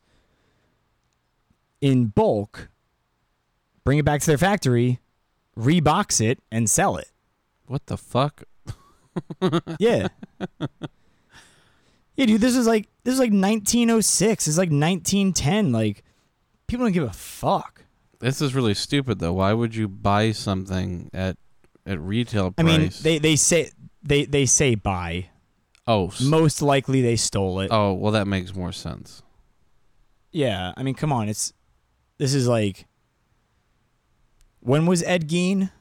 [1.80, 2.68] in bulk,
[3.86, 5.00] bring it back to their factory,
[5.58, 7.12] rebox it, and sell it.
[7.66, 8.44] What the fuck?
[9.80, 10.10] Yeah.
[12.16, 14.48] Yeah, dude, this is like this is like 1906.
[14.48, 15.72] It's like 1910.
[15.72, 16.04] Like
[16.68, 17.86] people don't give a fuck.
[18.20, 19.34] This is really stupid though.
[19.34, 21.38] Why would you buy something at
[21.86, 22.66] at retail price?
[22.76, 23.72] I mean, they they say
[24.04, 25.30] they they say buy.
[25.88, 27.70] Oh, most likely they stole it.
[27.72, 29.24] Oh, well that makes more sense.
[30.32, 31.54] Yeah, I mean, come on, it's
[32.18, 32.86] this is like
[34.60, 35.72] when was Ed Gein?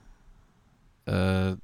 [1.06, 1.56] Uh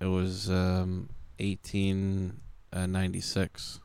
[0.00, 2.40] it was um 18
[2.74, 3.80] uh, 96.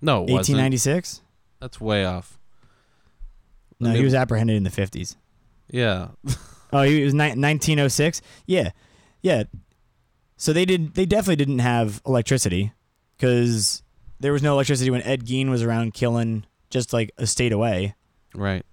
[0.00, 1.22] No, 1896?
[1.60, 2.38] That's way off.
[3.80, 5.16] No, he was apprehended in the 50s.
[5.70, 6.08] Yeah.
[6.72, 8.22] oh, he was ni- 1906?
[8.46, 8.70] Yeah.
[9.22, 9.44] Yeah.
[10.36, 12.72] So they did they definitely didn't have electricity
[13.18, 13.82] cuz
[14.20, 17.94] there was no electricity when Ed Gein was around killing just like a state away.
[18.34, 18.64] Right.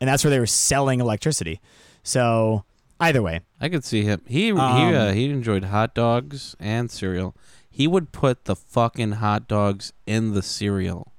[0.00, 1.60] And that's where they were selling electricity.
[2.02, 2.64] So
[3.00, 4.20] either way, I could see him.
[4.26, 7.34] He he Um, uh, he enjoyed hot dogs and cereal.
[7.70, 11.12] He would put the fucking hot dogs in the cereal.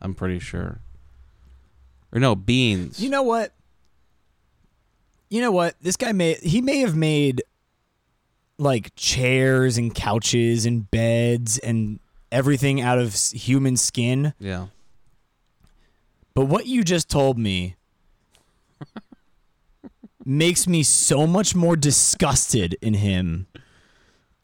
[0.00, 0.80] I'm pretty sure.
[2.12, 3.00] Or no, beans.
[3.00, 3.52] You know what?
[5.28, 5.74] You know what?
[5.80, 7.42] This guy may he may have made
[8.58, 12.00] like chairs and couches and beds and
[12.32, 14.32] everything out of human skin.
[14.40, 14.66] yeah.
[16.34, 17.76] But what you just told me
[20.28, 23.46] makes me so much more disgusted in him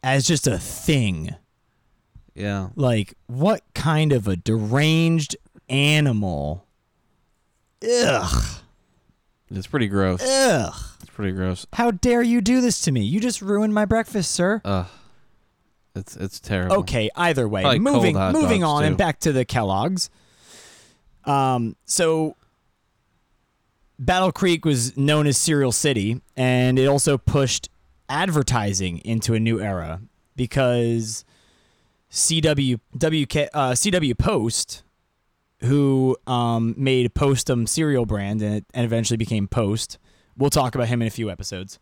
[0.03, 1.35] as just a thing.
[2.33, 2.69] Yeah.
[2.75, 5.37] Like, what kind of a deranged
[5.69, 6.65] animal?
[7.87, 8.45] Ugh.
[9.51, 10.21] It's pretty gross.
[10.23, 10.73] Ugh.
[11.01, 11.67] It's pretty gross.
[11.73, 13.01] How dare you do this to me?
[13.01, 14.61] You just ruined my breakfast, sir.
[14.65, 14.87] Ugh.
[15.95, 16.77] It's it's terrible.
[16.77, 17.61] Okay, either way.
[17.61, 18.87] Probably moving moving on too.
[18.87, 20.09] and back to the Kellogg's.
[21.23, 22.35] Um so
[23.97, 27.69] Battle Creek was known as Cereal City and it also pushed
[28.09, 30.01] advertising into a new era
[30.35, 31.25] because
[32.11, 34.83] CW WK, uh, CW Post
[35.61, 39.97] who um, made Postum cereal brand and, it, and eventually became Post.
[40.37, 41.79] We'll talk about him in a few episodes.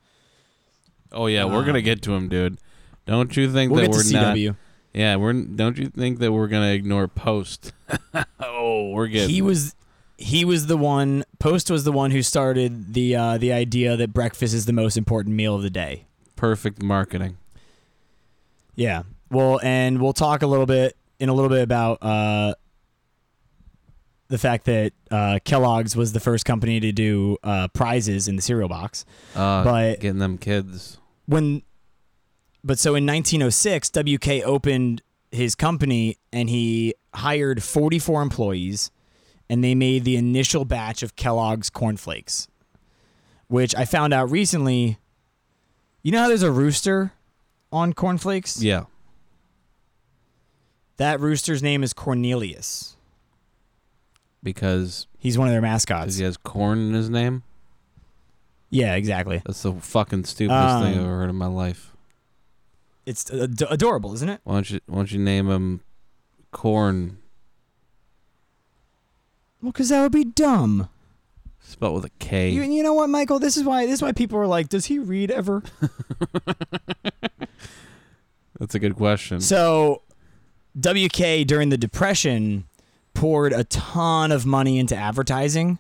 [1.12, 2.58] Oh yeah, we're gonna Um, get to him, dude.
[3.06, 4.56] Don't you think We'll that get we're to not?
[4.94, 5.34] Yeah, we're.
[5.34, 7.74] Don't you think that we're gonna ignore Post?
[8.40, 9.30] oh, we're getting.
[9.30, 9.76] He was
[10.18, 14.14] he was the one Post was the one who started the uh, the idea that
[14.14, 16.06] breakfast is the most important meal of the day.
[16.36, 17.38] perfect marketing.
[18.76, 19.04] Yeah.
[19.30, 22.54] Well, and we'll talk a little bit in a little bit about uh,
[24.28, 28.42] the fact that uh, Kellogg's was the first company to do uh, prizes in the
[28.42, 29.06] cereal box.
[29.36, 30.98] Uh, But- getting them kids.
[31.26, 31.62] When,
[32.64, 38.92] but so in 1906, WK opened his company and he hired 44 employees,
[39.54, 42.48] and they made the initial batch of Kellogg's cornflakes,
[43.50, 44.98] which I found out recently.
[46.02, 47.14] You know how there's a rooster
[47.72, 48.64] on cornflakes?
[48.64, 48.86] Yeah.
[50.98, 52.96] That rooster's name is Cornelius.
[54.42, 56.18] Because He's one of their mascots.
[56.18, 57.44] he has corn in his name.
[58.72, 59.42] Yeah, exactly.
[59.46, 61.96] That's the fucking stupidest thing I've Um, ever heard in my life.
[63.06, 64.42] It's ad- adorable, isn't it?
[64.46, 65.82] Why don't you Why don't you name him
[66.52, 67.20] Corn?
[69.64, 70.90] Well, because that would be dumb.
[71.62, 72.50] Spelled with a K.
[72.50, 73.40] You, you know what, Michael?
[73.40, 75.64] This is why this is why people are like, does he read ever?
[78.60, 79.40] That's a good question.
[79.40, 80.02] So,
[80.78, 82.66] WK during the Depression
[83.14, 85.80] poured a ton of money into advertising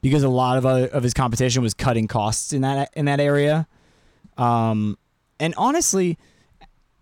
[0.00, 3.18] because a lot of other, of his competition was cutting costs in that in that
[3.18, 3.66] area.
[4.38, 4.96] Um,
[5.40, 6.18] and honestly,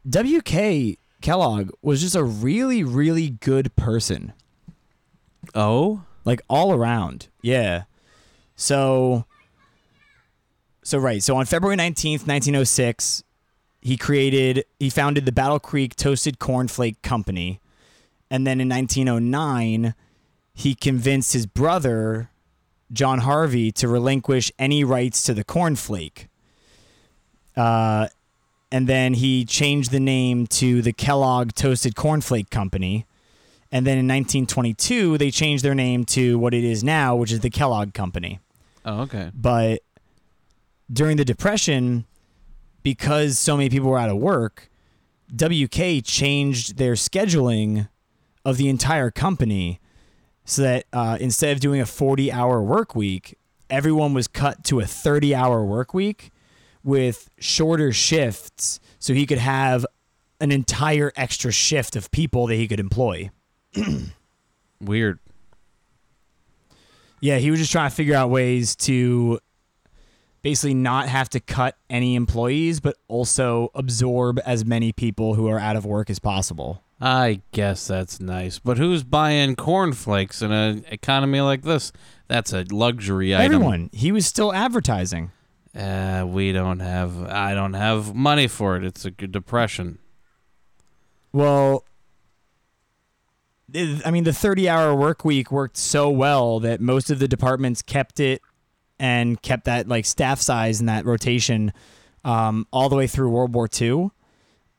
[0.09, 4.33] WK Kellogg was just a really really good person,
[5.55, 7.29] oh, like all around.
[7.43, 7.85] Yeah.
[8.57, 9.25] So.
[10.83, 11.23] So right.
[11.23, 13.23] So on February nineteenth, nineteen oh six,
[13.81, 17.61] he created he founded the Battle Creek Toasted Cornflake Company.
[18.31, 19.95] And then in 1909,
[20.55, 22.31] he convinced his brother
[22.93, 26.29] John Harvey to relinquish any rights to the cornflake.
[27.57, 28.09] Uh,
[28.71, 33.05] and then he changed the name to the Kellogg Toasted Cornflake Company.
[33.73, 37.41] And then in 1922, they changed their name to what it is now, which is
[37.41, 38.41] the Kellogg Company
[38.85, 39.31] oh, okay.
[39.35, 39.83] but
[40.93, 42.07] during the depression
[42.83, 44.71] because so many people were out of work
[45.35, 47.89] wk changed their scheduling
[48.45, 49.81] of the entire company
[50.45, 53.37] so that uh, instead of doing a 40 hour work week
[53.69, 56.31] everyone was cut to a 30 hour work week
[56.83, 59.87] with shorter shifts so he could have
[60.41, 63.31] an entire extra shift of people that he could employ
[64.81, 65.19] Weird.
[67.21, 69.41] Yeah, he was just trying to figure out ways to
[70.43, 75.59] basically not have to cut any employees, but also absorb as many people who are
[75.59, 76.83] out of work as possible.
[77.01, 81.93] I guess that's nice, but who's buying cornflakes in an economy like this?
[82.29, 83.45] That's a luxury item.
[83.55, 83.91] Everyone.
[83.93, 85.31] He was still advertising.
[85.75, 87.23] Uh, we don't have.
[87.23, 88.85] I don't have money for it.
[88.85, 89.99] It's a depression.
[91.33, 91.85] Well,
[93.75, 97.83] I mean, the 30 hour work week worked so well that most of the departments
[97.83, 98.43] kept it
[98.99, 101.73] and kept that like staff size and that rotation
[102.25, 104.11] um, all the way through World War II.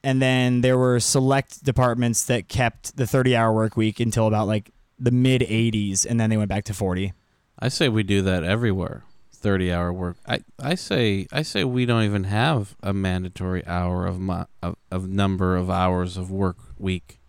[0.04, 4.48] And then there were select departments that kept the 30 hour work week until about
[4.48, 7.14] like the mid 80s, and then they went back to 40.
[7.60, 9.04] I say we do that everywhere.
[9.34, 10.18] Thirty hour work.
[10.28, 14.76] I, I say I say we don't even have a mandatory hour of, mo- of
[14.92, 17.20] of number of hours of work week.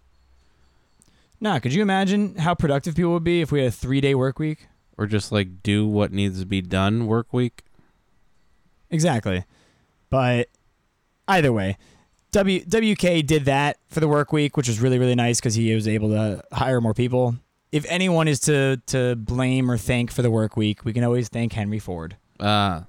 [1.43, 4.15] Nah, could you imagine how productive people would be if we had a three day
[4.15, 4.69] work week?
[4.97, 7.65] Or just like do what needs to be done work week.
[8.91, 9.45] Exactly.
[10.09, 10.49] But
[11.27, 11.79] either way,
[12.31, 15.75] W WK did that for the work week, which was really really nice because he
[15.75, 17.35] was able to hire more people.
[17.73, 21.29] If anyone is to to blame or thank for the work week, we can always
[21.29, 22.17] thank Henry Ford.
[22.39, 22.85] Ah,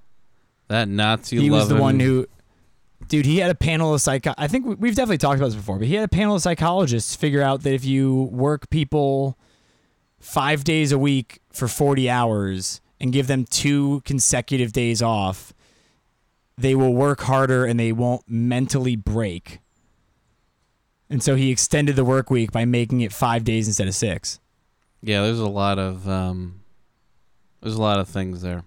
[0.67, 1.39] that Nazi.
[1.39, 2.27] he was the one who,
[3.07, 4.25] dude, he had a panel of psych.
[4.37, 6.41] I think we- we've definitely talked about this before, but he had a panel of
[6.41, 9.37] psychologists figure out that if you work people
[10.19, 15.53] five days a week for forty hours and give them two consecutive days off,
[16.57, 19.59] they will work harder and they won't mentally break.
[21.09, 24.39] And so he extended the work week by making it five days instead of six.
[25.01, 26.61] Yeah, there's a lot of um,
[27.61, 28.63] there's a lot of things there.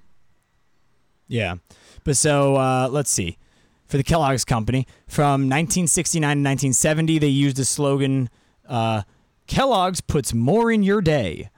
[1.28, 1.56] Yeah.
[2.04, 3.38] But so uh, let's see.
[3.86, 8.28] For the Kellogg's Company, from 1969 to 1970, they used the slogan
[8.68, 9.02] uh,
[9.46, 11.50] Kellogg's puts more in your day.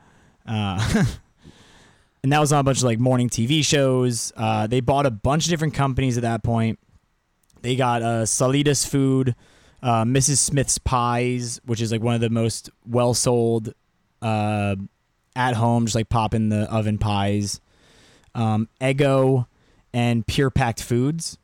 [0.47, 1.05] Uh,
[2.23, 4.33] and that was on a bunch of like morning TV shows.
[4.37, 6.79] Uh, they bought a bunch of different companies at that point.
[7.63, 9.35] They got uh, Salidas Food,
[9.83, 10.39] uh, Mrs.
[10.39, 13.75] Smith's Pies, which is like one of the most well sold
[14.23, 14.77] uh,
[15.35, 17.61] at home, just like pop in the oven pies.
[18.35, 18.69] Um,
[19.93, 21.39] and Pure Packed Foods.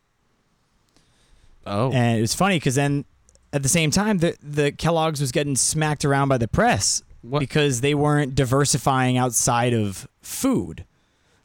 [1.67, 3.05] Oh, And it was funny because then
[3.53, 7.39] at the same time, the, the Kellogg's was getting smacked around by the press what?
[7.41, 10.85] because they weren't diversifying outside of food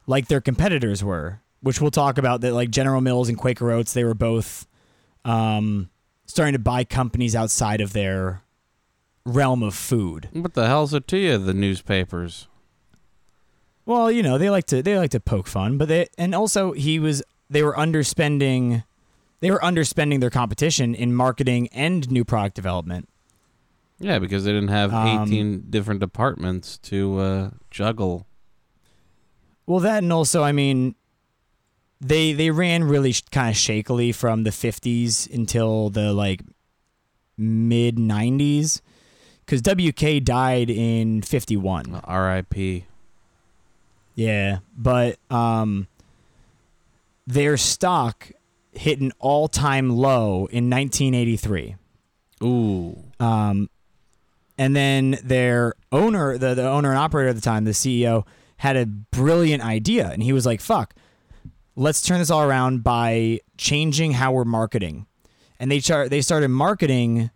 [0.10, 3.94] like their competitors were, which we'll talk about that like General Mills and Quaker Oats,
[3.94, 4.66] they were both
[5.24, 5.90] um,
[6.26, 8.42] starting to buy companies outside of their
[9.24, 10.28] realm of food.
[10.34, 11.38] What the hell's it to you?
[11.38, 12.48] The newspapers.
[13.86, 16.72] Well, you know, they like to they like to poke fun, but they and also
[16.74, 18.84] he was they were underspending
[19.40, 23.08] they were underspending their competition in marketing and new product development.
[24.00, 28.26] Yeah, because they didn't have Um, 18 different departments to uh, juggle.
[29.66, 30.96] Well, that and also, I mean,
[32.02, 36.42] they they ran really sh- kind of shakily from the 50s until the like
[37.38, 38.82] mid 90s
[39.46, 42.02] cuz WK died in 51.
[42.04, 42.86] R.I.P.
[44.16, 45.88] Yeah, but um
[47.28, 48.32] their stock
[48.72, 51.76] hit an all-time low in 1983.
[52.44, 53.04] Ooh.
[53.20, 53.70] Um,
[54.58, 58.26] and then their owner, the, the owner and operator at the time, the CEO,
[58.58, 60.10] had a brilliant idea.
[60.10, 60.94] And he was like, fuck,
[61.76, 65.08] let's turn this all around by changing how we're marketing.
[65.60, 67.32] And they, char- they started marketing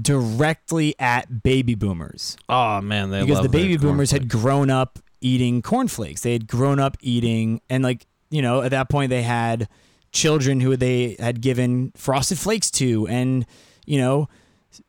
[0.00, 5.62] directly at baby boomers Oh man, they because the baby boomers had grown up eating
[5.62, 6.22] cornflakes.
[6.22, 9.68] They had grown up eating, and like you know, at that point they had
[10.12, 13.46] children who they had given frosted flakes to, and
[13.86, 14.28] you know,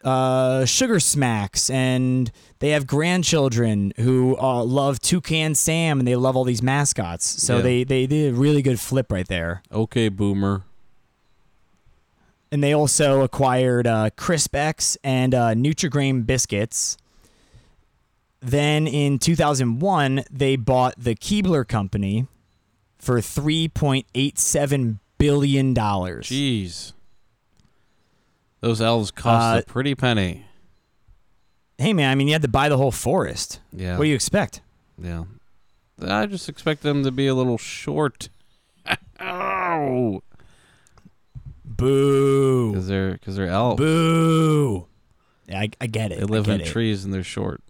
[0.03, 6.35] uh, sugar smacks, and they have grandchildren who uh, love Toucan Sam, and they love
[6.35, 7.25] all these mascots.
[7.25, 7.61] So Yeah.
[7.63, 9.63] they they did a really good flip right there.
[9.71, 10.63] Okay, boomer.
[12.53, 16.97] And they also acquired uh, Crispix and uh, Nutrigrain biscuits.
[18.41, 22.27] Then in 2001, they bought the Keebler Company
[22.99, 26.27] for 3.87 billion dollars.
[26.27, 26.93] Jeez.
[28.59, 30.45] Those elves cost Uh, a pretty penny.
[31.77, 33.59] Hey man, I mean you had to buy the whole forest.
[33.71, 33.97] Yeah.
[33.97, 34.61] What do you expect?
[35.01, 35.23] Yeah.
[36.03, 38.29] I just expect them to be a little short.
[39.19, 40.21] oh.
[41.65, 42.71] Boo.
[42.71, 43.77] Because they're, cause they're elves.
[43.77, 44.87] Boo.
[45.47, 46.19] Yeah, I, I get it.
[46.19, 46.67] They live in it.
[46.67, 47.61] trees and they're short.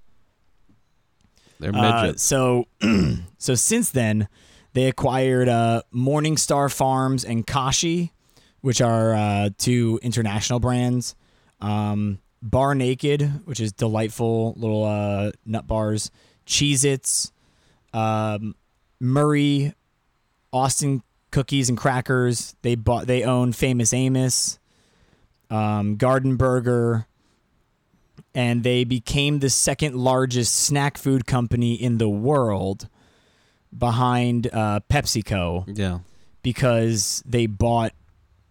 [1.60, 2.24] They're Uh, midgets.
[2.24, 2.68] so,
[3.38, 4.28] so since then,
[4.74, 8.11] they acquired uh, Morningstar Farms and Kashi,
[8.61, 11.15] which are uh, two international brands.
[11.59, 16.09] Um, Bear Naked, which is delightful little uh, nut bars.
[16.45, 17.32] Cheez Its,
[17.93, 18.55] um,
[18.99, 19.74] Murray,
[20.51, 22.55] Austin Cookies and Crackers.
[22.61, 23.07] They bought.
[23.07, 24.59] They own Famous Amos,
[25.49, 27.07] um, Garden Burger,
[28.34, 32.89] and they became the second largest snack food company in the world
[33.76, 35.99] behind uh, PepsiCo yeah.
[36.43, 37.93] because they bought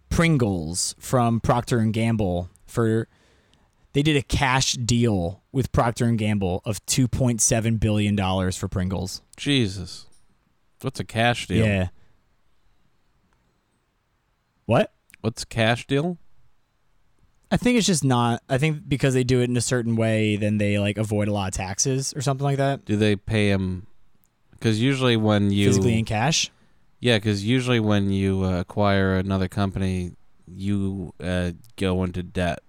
[0.09, 3.07] Pringles from Procter and Gamble for
[3.93, 9.21] they did a cash deal with Procter and Gamble of 2.7 billion dollars for Pringles.
[9.37, 10.05] Jesus.
[10.81, 11.65] What's a cash deal?
[11.65, 11.89] Yeah.
[14.65, 14.93] What?
[15.21, 16.17] What's a cash deal?
[17.51, 20.37] I think it's just not I think because they do it in a certain way
[20.37, 22.85] then they like avoid a lot of taxes or something like that.
[22.85, 23.87] Do they pay him?
[24.61, 26.51] Because usually when you physically in cash.
[26.99, 30.11] yeah, because usually when you uh, acquire another company,
[30.45, 32.59] you uh, go into debt.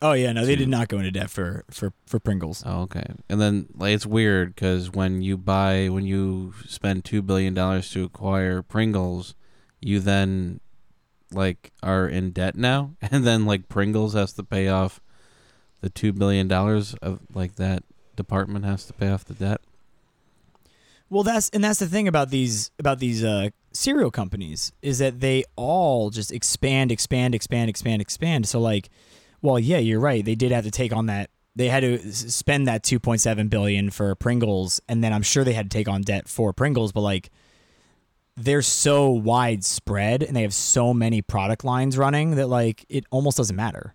[0.00, 2.62] Oh yeah, no, they did not go into debt for for for Pringles.
[2.64, 3.04] Oh, okay.
[3.28, 7.90] And then like it's weird because when you buy, when you spend two billion dollars
[7.90, 9.34] to acquire Pringles,
[9.82, 10.60] you then
[11.32, 15.02] like are in debt now, and then like Pringles has to pay off
[15.82, 17.82] the two billion dollars of like that
[18.16, 19.60] department has to pay off the debt.
[21.08, 25.20] Well, that's and that's the thing about these about these uh, cereal companies is that
[25.20, 28.48] they all just expand, expand, expand, expand, expand.
[28.48, 28.88] So like,
[29.42, 30.24] well, yeah, you're right.
[30.24, 31.30] They did have to take on that.
[31.54, 35.70] They had to spend that 2.7 billion for Pringles, and then I'm sure they had
[35.70, 36.92] to take on debt for Pringles.
[36.92, 37.30] But like,
[38.36, 43.36] they're so widespread and they have so many product lines running that like it almost
[43.38, 43.94] doesn't matter.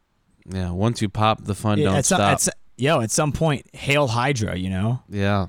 [0.49, 2.47] Yeah, once you pop, the fun Yeah, don't at some, stop.
[2.55, 5.03] at, yo, at some point, hail Hydra, you know.
[5.07, 5.45] yeah,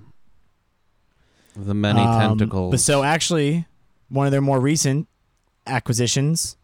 [1.56, 2.70] the many Um, tentacles.
[2.70, 3.66] But so actually,
[4.08, 5.08] one of their more recent
[5.66, 6.56] acquisitions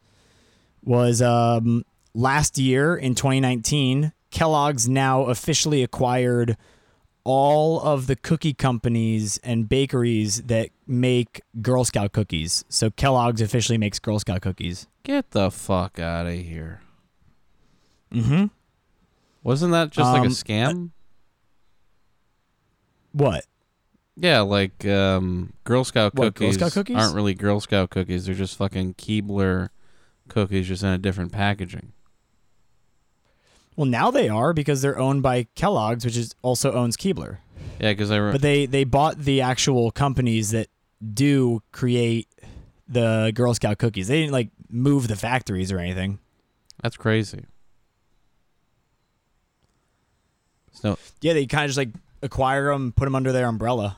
[0.84, 1.84] was um,
[2.14, 4.12] last year in 2019.
[4.30, 6.56] Kellogg's now officially acquired
[7.24, 12.64] all of the cookie companies and bakeries that make Girl Scout cookies.
[12.68, 14.86] So Kellogg's officially makes Girl Scout cookies.
[15.02, 16.80] Get the fuck out of here!
[18.12, 18.46] Mm-hmm.
[19.42, 20.90] Wasn't that just like a Um, scam?
[23.12, 23.44] What?
[24.20, 26.96] Yeah, like um, Girl Scout What, Girl cookies, Scout cookies?
[26.96, 28.26] aren't really Girl Scout cookies.
[28.26, 29.68] They're just fucking Keebler
[30.28, 31.92] cookies, just in a different packaging.
[33.76, 37.38] Well, now they are because they're owned by Kellogg's, which is also owns Keebler.
[37.80, 40.66] Yeah, because I re- But they they bought the actual companies that
[41.14, 42.26] do create
[42.88, 44.08] the Girl Scout cookies.
[44.08, 46.18] They didn't like move the factories or anything.
[46.82, 47.44] that's crazy.
[50.72, 51.90] So Yeah, they kind of just like
[52.22, 53.96] acquire them, put them under their umbrella.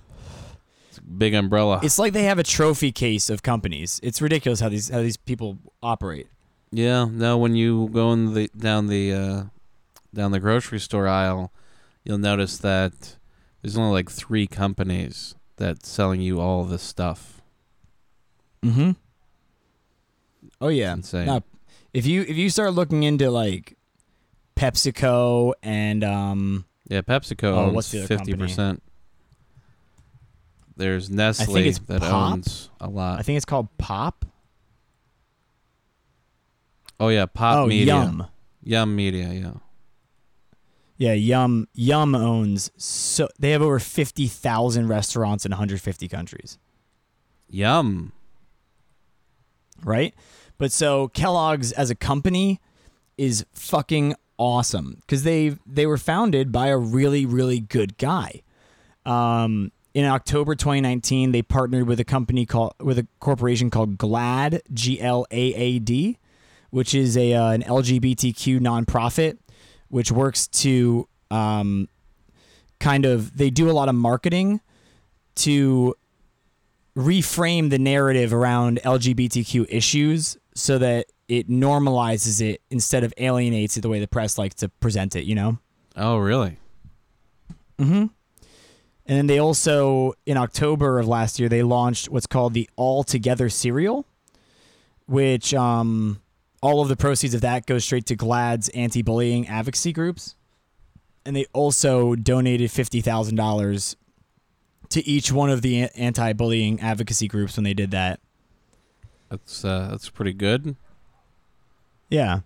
[1.18, 1.80] Big umbrella.
[1.82, 4.00] It's like they have a trophy case of companies.
[4.02, 6.28] It's ridiculous how these how these people operate.
[6.72, 7.36] yeah, no.
[7.38, 9.42] When you go in the down the uh,
[10.14, 11.52] down the grocery store aisle,
[12.04, 13.16] you'll notice that
[13.62, 17.40] there's only like three companies that's selling you all this stuff.
[18.64, 18.92] Mm-hmm.
[20.60, 20.92] Oh yeah.
[20.92, 21.26] Insane.
[21.26, 21.42] Now,
[21.92, 23.76] if you if you start looking into like
[24.56, 28.82] PepsiCo and um Yeah, PepsiCo Oh, owns what's the other fifty percent.
[30.80, 32.32] There's Nestle that Pop.
[32.32, 33.18] owns a lot.
[33.18, 34.24] I think it's called Pop.
[36.98, 38.26] oh yeah, Pop oh, Media, Yum.
[38.62, 39.52] Yum Media, yeah.
[40.96, 46.58] Yeah, Yum Yum owns so they have over 50,000 restaurants in 150 countries,
[47.50, 48.12] Yum.
[49.84, 50.14] right?
[50.56, 52.58] But so Kellogg's as a company
[53.18, 58.40] is fucking awesome cuz they they were founded by a really really good guy.
[59.04, 64.60] Um in October 2019, they partnered with a company called with a corporation called GLAAD,
[64.72, 66.18] G L A A D,
[66.70, 69.38] which is a uh, an LGBTQ nonprofit,
[69.88, 71.88] which works to um,
[72.78, 74.60] kind of they do a lot of marketing
[75.36, 75.94] to
[76.96, 83.80] reframe the narrative around LGBTQ issues so that it normalizes it instead of alienates it
[83.80, 85.24] the way the press likes to present it.
[85.24, 85.58] You know.
[85.96, 86.58] Oh really?
[87.78, 88.06] Mm-hmm.
[89.06, 93.02] And then they also, in October of last year, they launched what's called the All
[93.02, 94.06] Together cereal,
[95.06, 96.20] which um,
[96.62, 100.36] all of the proceeds of that goes straight to GLAAD's anti-bullying advocacy groups.
[101.26, 103.96] And they also donated fifty thousand dollars
[104.88, 108.20] to each one of the anti-bullying advocacy groups when they did that.
[109.28, 110.76] That's uh, that's pretty good.
[112.08, 112.40] Yeah.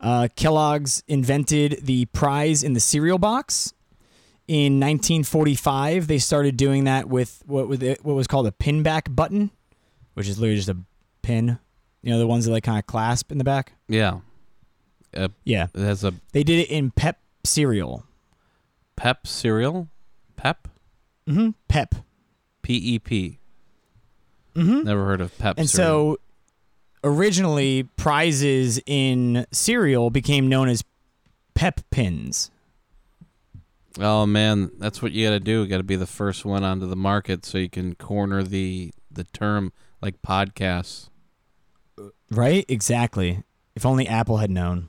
[0.00, 3.72] Uh, Kellogg's invented the prize in the cereal box.
[4.48, 9.14] In 1945, they started doing that with what was it, what was called a pinback
[9.14, 9.50] button,
[10.14, 10.76] which is literally just a
[11.22, 11.58] pin.
[12.02, 13.72] You know, the ones that like kind of clasp in the back.
[13.88, 14.20] Yeah.
[15.44, 18.04] Yeah, It has a they did it in Pep cereal.
[18.96, 19.88] Pep cereal.
[20.36, 20.68] Pep.
[21.26, 21.50] Mm-hmm.
[21.68, 21.94] Pep.
[22.62, 23.38] P E P.
[24.54, 24.82] Mm-hmm.
[24.84, 26.16] Never heard of Pep And cereal.
[26.16, 26.18] so,
[27.02, 30.84] originally, prizes in cereal became known as
[31.54, 32.50] Pep pins.
[33.98, 35.62] Oh man, that's what you got to do.
[35.62, 38.92] You got to be the first one onto the market so you can corner the
[39.10, 39.72] the term
[40.02, 41.08] like podcasts.
[42.30, 42.64] Right?
[42.68, 43.42] Exactly.
[43.74, 44.88] If only Apple had known.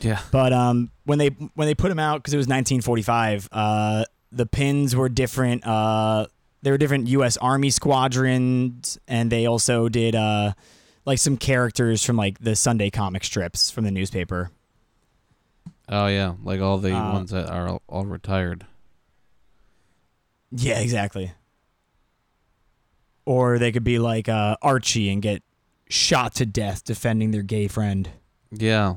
[0.00, 0.20] Yeah.
[0.30, 4.46] But um, when they when they put them out because it was 1945, uh, the
[4.46, 5.66] pins were different.
[5.66, 6.26] Uh,
[6.62, 7.36] they were different U.S.
[7.38, 10.52] Army squadrons, and they also did uh,
[11.04, 14.50] like some characters from like the Sunday comic strips from the newspaper.
[15.88, 18.66] Oh yeah, like all the Uh, ones that are all, all retired.
[20.50, 21.32] Yeah, exactly.
[23.24, 25.42] Or they could be like uh, Archie and get
[25.90, 28.08] shot to death defending their gay friend.
[28.50, 28.94] Yeah.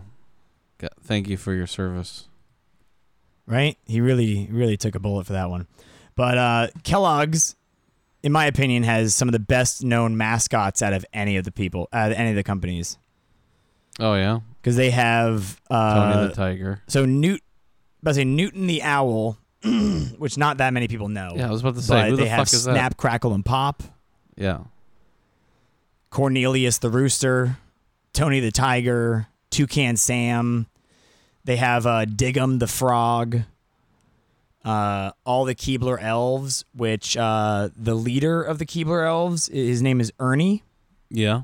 [0.78, 2.28] Ga- Thank you for your service.
[3.46, 3.78] right?
[3.86, 5.68] He really, really took a bullet for that one.
[6.16, 7.56] But uh, Kellogg's,
[8.24, 11.52] in my opinion, has some of the best known mascots out of any of the
[11.52, 12.98] people, uh, any of the companies.
[14.00, 16.82] Oh yeah, because they have uh, Tony the Tiger.
[16.88, 17.42] so Newt.
[18.02, 19.38] About to say Newton the owl,
[20.18, 21.34] which not that many people know.
[21.36, 23.46] Yeah, I was about to say, who they the have fuck is Snap, Crackle, and
[23.46, 23.84] Pop.
[24.36, 24.62] Yeah.
[26.10, 27.58] Cornelius the rooster,
[28.14, 30.66] Tony the tiger, Toucan Sam.
[31.44, 33.42] They have uh, Dig'em the frog.
[34.66, 40.00] Uh, all the Keebler elves, which uh, the leader of the Keebler elves, his name
[40.00, 40.64] is Ernie.
[41.10, 41.42] Yeah.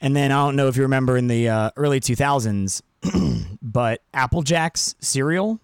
[0.00, 2.80] And then I don't know if you remember in the uh, early 2000s,
[3.62, 5.60] but Apple Jacks cereal,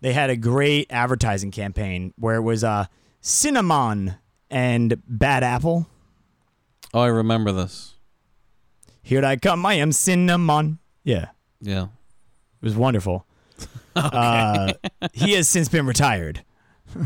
[0.00, 2.86] they had a great advertising campaign where it was uh,
[3.20, 4.16] cinnamon
[4.50, 5.86] and bad apple.
[6.92, 7.94] Oh, I remember this.
[9.02, 10.78] Here I come, I am cinnamon.
[11.04, 11.28] Yeah,
[11.60, 11.84] Yeah.
[11.84, 13.24] it was wonderful.
[13.96, 14.72] uh,
[15.12, 16.44] he has since been retired.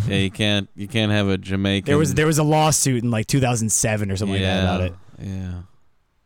[0.08, 1.86] Yeah, you can't you can't have a Jamaican.
[1.86, 4.80] There was there was a lawsuit in like 2007 or something yeah, like that about
[4.80, 4.94] it.
[5.28, 5.52] Yeah.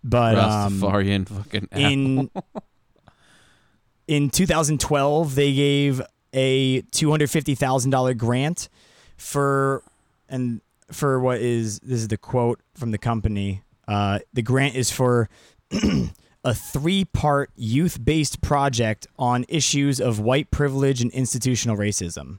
[0.02, 2.30] But um, Rastafarian fucking in
[4.08, 6.00] in 2012 they gave
[6.32, 8.68] a $250,000 grant
[9.16, 9.82] for
[10.28, 14.90] and for what is this is the quote from the company uh, the grant is
[14.90, 15.28] for
[16.44, 22.38] a three-part youth-based project on issues of white privilege and institutional racism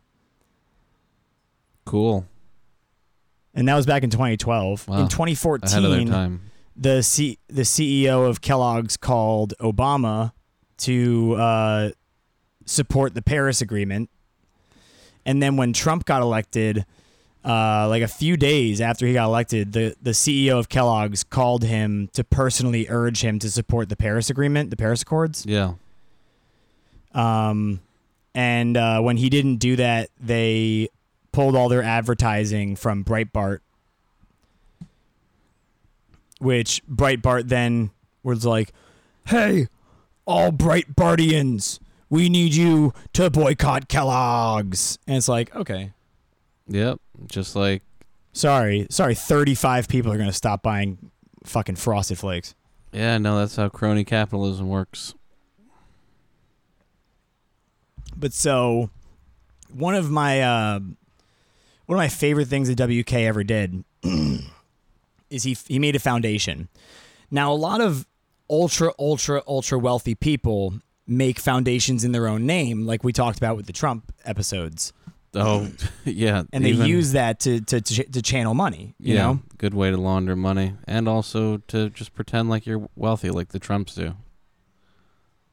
[1.85, 2.25] cool.
[3.53, 4.95] and that was back in 2012 Wow.
[4.95, 6.50] in Ahead of their 2014 time.
[6.81, 10.33] The C- the CEO of Kellogg's called Obama
[10.79, 11.89] to uh,
[12.65, 14.09] support the Paris Agreement,
[15.25, 16.85] and then when Trump got elected,
[17.45, 21.63] uh, like a few days after he got elected, the the CEO of Kellogg's called
[21.63, 25.45] him to personally urge him to support the Paris Agreement, the Paris Accords.
[25.45, 25.73] Yeah.
[27.13, 27.81] Um,
[28.33, 30.89] and uh, when he didn't do that, they
[31.31, 33.59] pulled all their advertising from Breitbart,
[36.41, 37.91] which Breitbart then
[38.23, 38.71] was like,
[39.27, 39.67] "Hey,
[40.25, 41.79] all Breitbartians,
[42.09, 45.93] we need you to boycott Kellogg's." And it's like, okay,
[46.67, 46.99] Yep.
[47.27, 47.83] Just like
[48.33, 51.11] sorry, sorry, thirty-five people are gonna stop buying
[51.43, 52.55] fucking Frosted Flakes.
[52.91, 55.13] yeah, no, that's how crony capitalism works.
[58.15, 58.89] But so,
[59.73, 63.83] one of my uh, one of my favorite things that WK ever did
[65.31, 66.67] is he he made a foundation.
[67.31, 68.05] Now, a lot of
[68.49, 70.73] ultra ultra ultra wealthy people
[71.07, 74.93] make foundations in their own name, like we talked about with the Trump episodes,
[75.33, 75.69] Oh,
[76.05, 76.43] yeah.
[76.53, 78.95] and they even- use that to to to, to channel money.
[78.99, 82.87] You yeah, know, good way to launder money, and also to just pretend like you're
[82.95, 84.13] wealthy, like the Trumps do.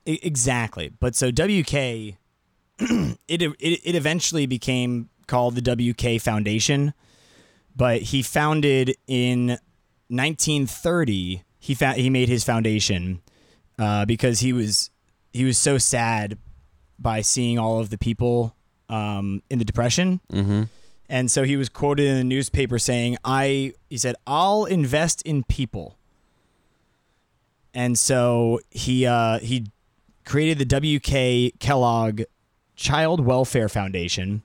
[0.06, 0.88] E- exactly.
[0.88, 1.74] But so WK,
[2.80, 5.62] it, it it eventually became called the
[5.92, 6.94] WK Foundation,
[7.76, 9.58] but he founded in
[10.08, 11.42] 1930.
[11.60, 13.20] He found he made his foundation
[13.78, 14.90] uh, because he was
[15.32, 16.38] he was so sad
[16.98, 18.54] by seeing all of the people
[18.88, 20.20] um, in the depression.
[20.32, 20.64] Mm-hmm.
[21.08, 25.42] And so he was quoted in the newspaper saying, I, he said, I'll invest in
[25.44, 25.96] people.
[27.72, 29.66] And so he, uh, he
[30.24, 32.22] created the WK Kellogg
[32.76, 34.42] Child Welfare Foundation.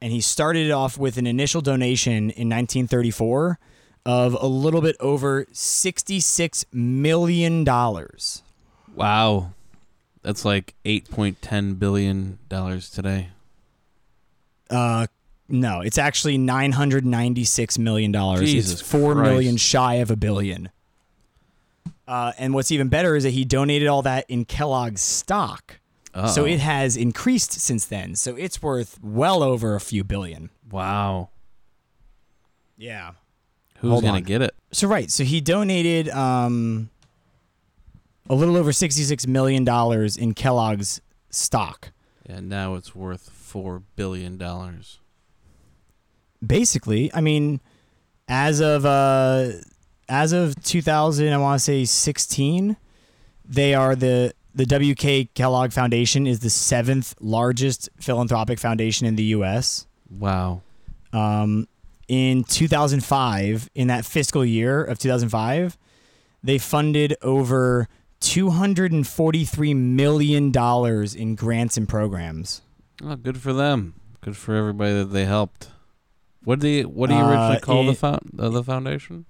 [0.00, 3.58] And he started it off with an initial donation in 1934
[4.06, 7.64] of a little bit over $66 million.
[8.94, 9.52] Wow,
[10.22, 13.28] that's like eight point ten billion dollars today.
[14.70, 15.06] Uh,
[15.48, 18.40] no, it's actually nine hundred ninety-six million dollars.
[18.50, 19.64] Jesus It's four million Christ.
[19.64, 20.70] shy of a billion.
[22.06, 25.80] Uh, and what's even better is that he donated all that in Kellogg's stock,
[26.14, 26.44] so Uh-oh.
[26.44, 28.14] it has increased since then.
[28.14, 30.50] So it's worth well over a few billion.
[30.70, 31.30] wow.
[32.76, 33.12] Yeah.
[33.92, 34.22] Who's gonna on.
[34.22, 34.54] get it?
[34.72, 36.90] So right, so he donated um,
[38.28, 41.90] a little over sixty-six million dollars in Kellogg's stock.
[42.26, 44.98] And now it's worth four billion dollars.
[46.44, 47.60] basically i mean
[48.28, 49.48] as of uh
[50.08, 52.76] as of 2000 i want to say 16
[53.44, 59.24] they are the the wk kellogg foundation is the seventh largest philanthropic foundation in the
[59.24, 60.62] us Wow.
[61.12, 61.66] um,
[62.08, 65.76] in 2005 in that fiscal year of 2005
[66.42, 67.88] they funded over
[68.20, 72.60] 243 million dollars in grants and programs
[73.02, 73.94] Oh, good for them.
[74.20, 75.68] Good for everybody that they helped.
[76.44, 79.24] What do you What do you Uh, originally call the fo- uh, the foundation?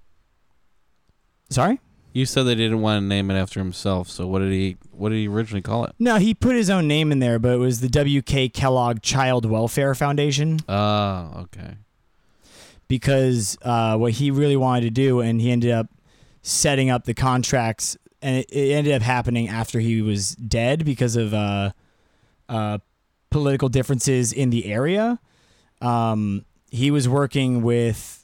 [1.49, 1.79] sorry
[2.13, 4.09] You said they didn't want to name it after himself.
[4.09, 5.93] So what did he What did he originally call it?
[5.99, 8.49] No, he put his own name in there, but it was the W.K.
[8.49, 11.77] Kellogg Child Welfare Foundation Ah, okay.
[12.87, 15.87] Because uh, what he really wanted to do, and he ended up
[16.41, 21.15] setting up the contracts, and it, it ended up happening after he was dead because
[21.15, 21.71] of uh,
[22.49, 22.77] uh,
[23.29, 25.19] political differences in the area.
[25.81, 28.23] Um, he was working with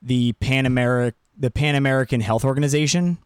[0.00, 3.18] the Pan American the Pan American Health Organization,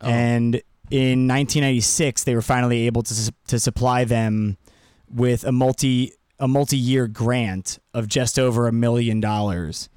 [0.00, 0.08] Oh.
[0.08, 0.56] and
[0.90, 4.56] in 1996 they were finally able to to supply them
[5.12, 9.88] with a multi a multi year grant of just over a million dollars,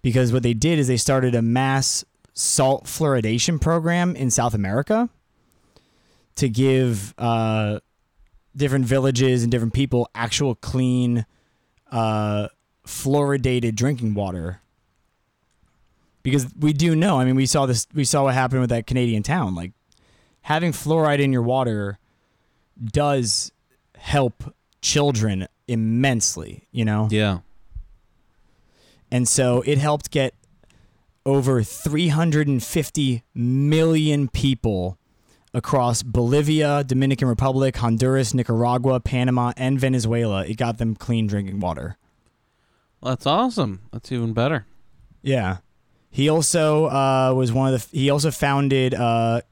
[0.00, 2.04] because what they did is they started a mass
[2.34, 5.08] salt fluoridation program in South America
[6.36, 7.80] to give uh,
[8.56, 11.26] different villages and different people actual clean
[11.90, 12.48] uh,
[12.86, 14.60] fluoridated drinking water.
[16.22, 18.86] Because we do know i mean we saw this we saw what happened with that
[18.86, 19.54] canadian town.
[19.54, 19.72] Like
[20.42, 21.98] having fluoride in your water
[22.82, 23.50] does
[23.96, 27.38] help children immensely you know Yeah.
[29.10, 30.34] and so it helped get
[31.24, 34.98] over 350 million people
[35.54, 40.44] across Bolivia, Dominican Republic, Honduras, Nicaragua, Panama, and Venezuela.
[40.44, 41.96] It got them clean drinking water.
[43.00, 43.82] Well, that's awesome.
[43.92, 44.66] That's even better.
[45.22, 45.58] Yeah.
[46.10, 47.96] He also uh, was one of the.
[47.98, 49.42] He also founded uh,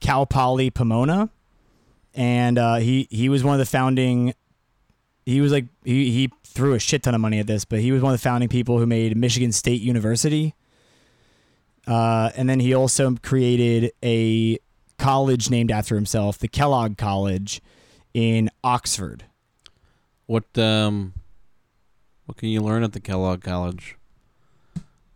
[0.00, 1.28] Cal Poly Pomona,
[2.14, 4.32] and uh, he he was one of the founding.
[5.24, 7.92] He was like he he threw a shit ton of money at this, but he
[7.92, 10.54] was one of the founding people who made Michigan State University.
[11.86, 14.58] Uh, and then he also created a
[14.98, 17.60] college named after himself, the Kellogg College,
[18.14, 19.24] in Oxford.
[20.26, 21.14] What um
[22.26, 23.96] what can you learn at the Kellogg College?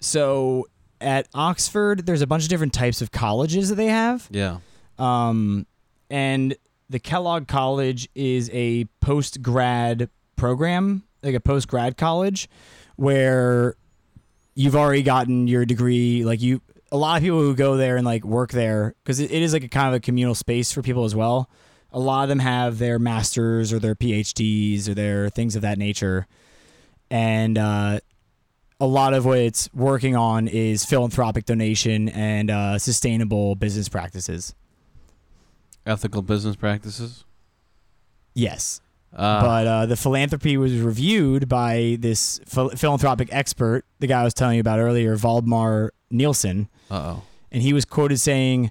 [0.00, 0.68] So
[1.00, 4.28] at Oxford, there's a bunch of different types of colleges that they have.
[4.30, 4.59] Yeah.
[4.98, 5.66] Um,
[6.11, 6.57] and
[6.89, 12.49] the Kellogg College is a post grad program, like a post grad college,
[12.97, 13.76] where
[14.55, 16.24] you've already gotten your degree.
[16.24, 16.62] Like you,
[16.93, 19.53] a lot of people who go there and like work there because it, it is
[19.53, 21.51] like a kind of a communal space for people as well.
[21.93, 25.78] A lot of them have their masters or their PhDs or their things of that
[25.78, 26.26] nature,
[27.11, 28.01] and uh,
[28.80, 34.55] a lot of what it's working on is philanthropic donation and uh, sustainable business practices.
[35.87, 37.24] Ethical business practices.
[38.34, 38.80] Yes.
[39.14, 44.24] Uh, but uh, the philanthropy was reviewed by this phil- philanthropic expert, the guy I
[44.24, 47.22] was telling you about earlier, Valdemar Nielsen, uh oh.
[47.51, 48.70] and he was quoted saying,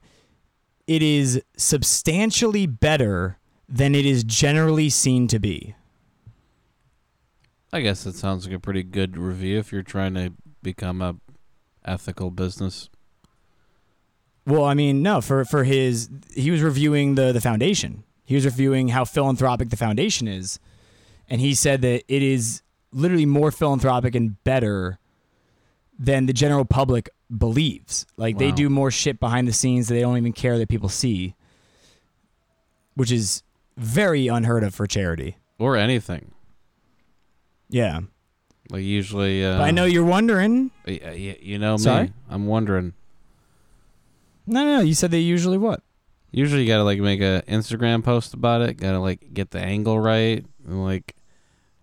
[0.86, 5.74] "It is substantially better than it is generally seen to be."
[7.74, 11.16] I guess that sounds like a pretty good review if you're trying to become a
[11.84, 12.90] ethical business.
[14.48, 18.04] Well, I mean, no, for for his he was reviewing the the foundation.
[18.26, 20.60] He was reviewing how philanthropic the foundation is,
[21.30, 24.98] and he said that it is literally more philanthropic and better
[25.98, 28.06] than the general public believes.
[28.18, 30.90] Like they do more shit behind the scenes that they don't even care that people
[30.90, 31.36] see,
[32.96, 33.44] which is
[33.78, 35.38] very unheard of for charity.
[35.58, 36.32] Or anything.
[37.70, 38.02] Yeah,
[38.70, 40.72] Like usually uh but I know you're wondering.
[40.86, 41.78] you know me.
[41.84, 42.14] Sorry?
[42.30, 42.94] I'm wondering.
[44.48, 44.82] No, no, no.
[44.82, 45.82] You said they usually what?
[46.32, 48.74] Usually you gotta like make a Instagram post about it.
[48.78, 50.46] Gotta like get the angle right.
[50.66, 51.16] And like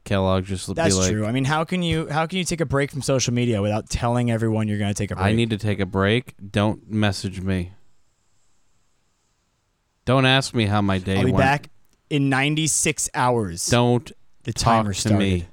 [0.05, 1.25] Kellogg just be like That's like true.
[1.27, 3.89] I mean, how can you how can you take a break from social media without
[3.89, 5.27] telling everyone you're going to take a break?
[5.27, 6.35] I need to take a break.
[6.51, 7.73] Don't message me.
[10.05, 11.43] Don't ask me how my day I'll be went.
[11.43, 11.71] back
[12.11, 13.67] in 96 hours.
[13.67, 14.11] Don't
[14.43, 15.19] the talk timer to started.
[15.19, 15.47] me.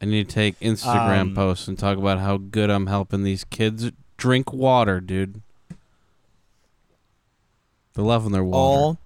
[0.00, 3.44] I need to take Instagram Um, posts and talk about how good I'm helping these
[3.44, 5.42] kids drink water, dude.
[7.94, 8.58] They're loving their water.
[8.58, 8.98] All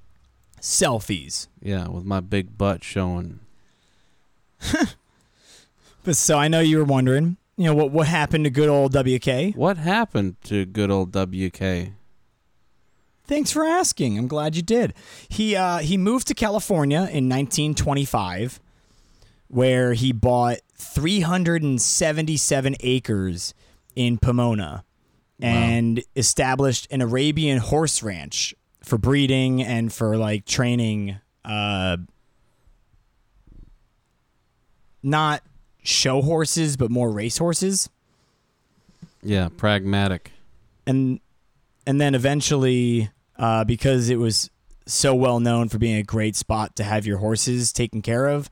[0.61, 1.47] selfies.
[1.63, 3.41] yeah, with my big butt showing.
[6.03, 8.95] But so I know you were wondering, you know, what what happened to good old
[8.95, 9.55] WK?
[9.55, 11.93] What happened to good old WK?
[13.25, 14.19] Thanks for asking.
[14.19, 14.95] I'm glad you did.
[15.29, 18.61] He uh, he moved to California in 1925,
[19.49, 23.55] where he bought 377 acres
[23.95, 24.85] in Pomona,
[25.43, 31.17] and established an Arabian horse ranch for breeding and for like training.
[31.45, 31.97] Uh,
[35.03, 35.43] not
[35.83, 37.89] show horses, but more race horses.
[39.23, 40.33] Yeah, pragmatic.
[40.87, 41.21] and
[41.87, 44.51] and then eventually uh, because it was
[44.87, 48.51] so well known for being a great spot to have your horses taken care of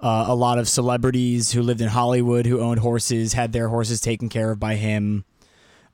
[0.00, 4.00] uh, a lot of celebrities who lived in hollywood who owned horses had their horses
[4.00, 5.24] taken care of by him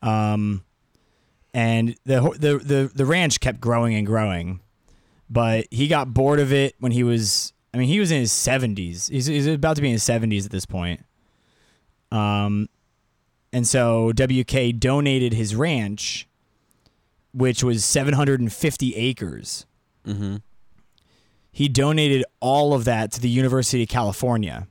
[0.03, 0.64] um,
[1.53, 4.61] and the, the the the ranch kept growing and growing
[5.28, 8.32] but he got bored of it when he was i mean he was in his
[8.32, 11.05] 70s he's, he's about to be in his 70s at this point
[12.12, 12.68] um
[13.53, 16.28] and so WK donated his ranch,
[17.32, 19.66] which was 750 acres.
[20.07, 20.36] Mm-hmm.
[21.53, 24.68] He donated all of that to the University of California,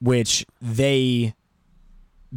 [0.00, 1.34] which they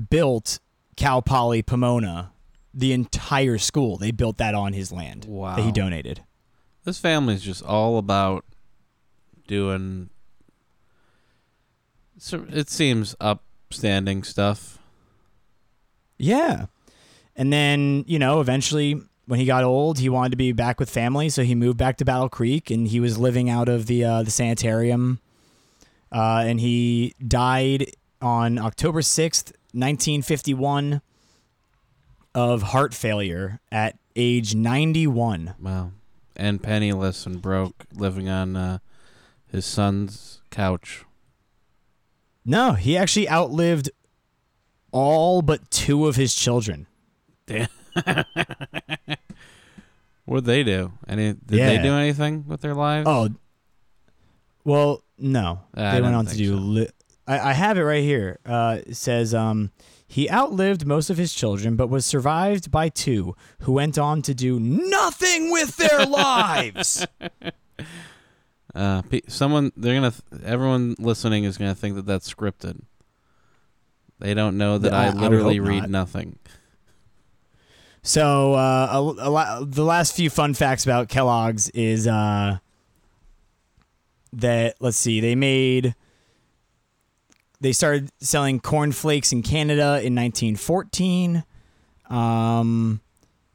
[0.10, 0.60] built
[0.96, 2.32] Cal Poly Pomona,
[2.74, 3.98] the entire school.
[3.98, 5.56] They built that on his land that Wow.
[5.58, 6.22] he donated.
[6.84, 8.46] This family's just all about
[9.48, 10.10] doing.
[12.18, 14.80] So it seems upstanding stuff.
[16.18, 16.68] Yeah.
[17.36, 20.90] And then, you know, eventually when he got old, he wanted to be back with
[20.90, 24.04] family, so he moved back to Battle Creek and he was living out of the
[24.04, 25.20] uh, the sanitarium.
[26.12, 27.88] Uh, and he died
[28.22, 31.02] on October 6th, 1951
[32.36, 35.56] of heart failure at age 91.
[35.60, 35.92] Wow.
[36.36, 38.78] And penniless and broke, living on uh,
[39.48, 41.04] his son's couch.
[42.46, 43.90] No, he actually outlived
[44.92, 46.88] all but two of his children.
[47.46, 47.68] Damn.
[50.26, 50.94] What'd they do?
[51.08, 51.34] Any?
[51.34, 53.08] Did they do anything with their lives?
[53.08, 53.30] Oh,
[54.64, 55.62] well, no.
[55.76, 56.56] Ah, they went on to do.
[56.56, 56.62] so.
[56.62, 56.90] Li-
[57.28, 58.40] I, I have it right here.
[58.46, 59.72] Uh, it says um,
[60.08, 64.34] he outlived most of his children, but was survived by two who went on to
[64.34, 67.06] do nothing with their lives.
[68.76, 70.10] Uh, someone they're gonna.
[70.32, 72.82] Th- everyone listening is gonna think that that's scripted.
[74.18, 75.90] They don't know that I- I I literally hope read not.
[75.92, 76.40] nothing.
[78.02, 82.58] So uh, a, a la- the last few fun facts about Kellogg's is uh,
[84.34, 85.94] that let's see, they made
[87.64, 91.46] they started selling corn flakes in Canada in 1914.
[92.10, 93.00] Um,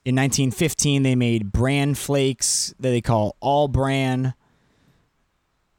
[0.03, 4.33] in 1915, they made bran flakes that they call all bran,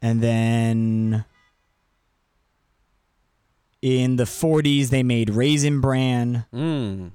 [0.00, 1.24] and then
[3.82, 6.46] in the 40s they made raisin bran.
[6.54, 7.10] Mm.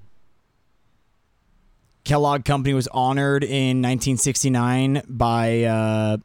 [2.03, 6.17] Kellogg Company was honored in 1969 by uh,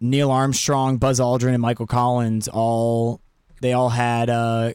[0.00, 2.48] Neil Armstrong, Buzz Aldrin, and Michael Collins.
[2.48, 3.20] All
[3.62, 4.72] they all had uh,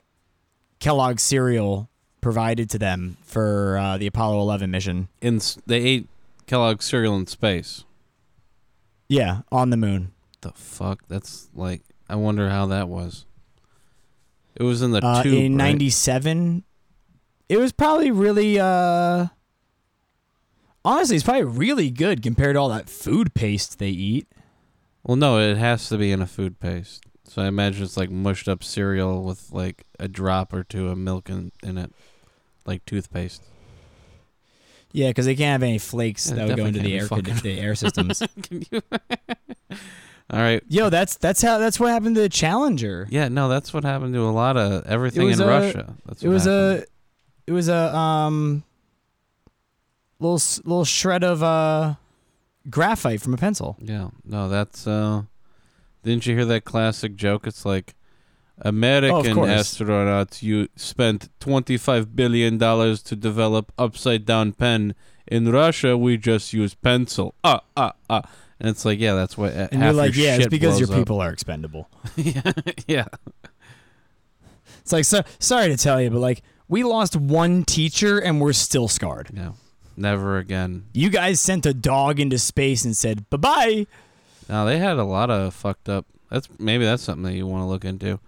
[0.80, 1.90] Kellogg cereal
[2.22, 5.08] provided to them for uh, the Apollo 11 mission.
[5.22, 6.08] In s- they ate
[6.48, 7.84] Kellogg's cereal in space.
[9.10, 10.12] Yeah, on the moon.
[10.42, 11.04] The fuck?
[11.08, 11.82] That's like.
[12.10, 13.26] I wonder how that was.
[14.56, 15.34] It was in the Uh, tube.
[15.34, 15.72] in right?
[15.72, 16.64] '97,
[17.50, 18.60] it was probably really.
[18.60, 19.28] Uh,
[20.86, 24.28] honestly, it's probably really good compared to all that food paste they eat.
[25.04, 27.06] Well, no, it has to be in a food paste.
[27.28, 30.98] So I imagine it's like mushed up cereal with like a drop or two of
[30.98, 31.92] milk in, in it,
[32.66, 33.44] like toothpaste.
[34.94, 37.08] Yeah, because they can't have any flakes Yeah, that would go into definitely the air
[37.10, 38.24] can't be condi- the air systems.
[38.44, 38.82] Can you?
[40.30, 40.64] All right.
[40.68, 43.08] Yo, that's that's how that's what happened to the Challenger.
[43.10, 45.96] Yeah, no, that's what happened to a lot of everything was in a- Russia.
[46.06, 46.84] That's It what was happened.
[46.84, 46.86] a
[47.48, 48.64] it was a um
[50.20, 51.96] little s- little shred of uh
[52.70, 53.78] graphite from a pencil.
[53.80, 55.24] Yeah, no, that's uh
[56.04, 57.48] didn't you hear that classic joke?
[57.48, 57.96] It's like
[58.60, 59.50] American course.
[59.50, 64.96] astronauts you spent 25 billion dollars to develop upside down pen.
[65.28, 67.36] In Russia, we just use pencil.
[67.44, 68.24] Ah, ah, ah.
[68.60, 70.88] And it's like, yeah, that's what uh, And you're like, your yeah, it's because your
[70.88, 71.90] blows up." people are expendable.
[72.16, 72.52] yeah,
[72.88, 73.06] yeah.
[74.82, 78.54] It's like so, sorry to tell you, but like we lost one teacher and we're
[78.54, 79.34] still scarred.
[79.34, 79.56] No.
[79.96, 80.86] Never again.
[80.94, 83.88] You guys sent a dog into space and said bye bye.
[84.50, 86.06] Now they had a lot of fucked up.
[86.30, 88.20] That's maybe that's something that you want to look into.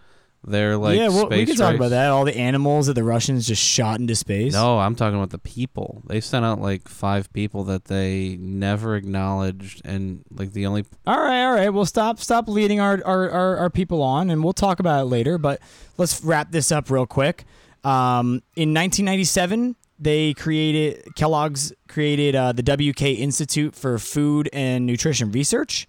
[0.42, 1.78] They're like yeah, well, we can talk race.
[1.78, 2.12] about that.
[2.12, 4.54] All the animals that the Russians just shot into space.
[4.54, 6.02] No, I'm talking about the people.
[6.08, 11.20] They sent out like five people that they never acknowledged, and like the only All
[11.20, 11.70] right, all right.
[11.70, 15.06] We'll stop stop leading our, our, our, our people on, and we'll talk about it
[15.06, 15.38] later.
[15.38, 15.60] But
[15.98, 17.44] let's wrap this up real quick.
[17.84, 25.34] Um, in 1997, they created Kellogg's created uh, the WK Institute for Food and Nutrition
[25.34, 25.86] Research,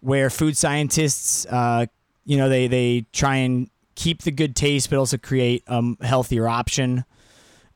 [0.00, 1.86] where food scientists, uh,
[2.24, 5.96] you know, they they try and keep the good taste, but also create a um,
[6.00, 7.04] healthier option.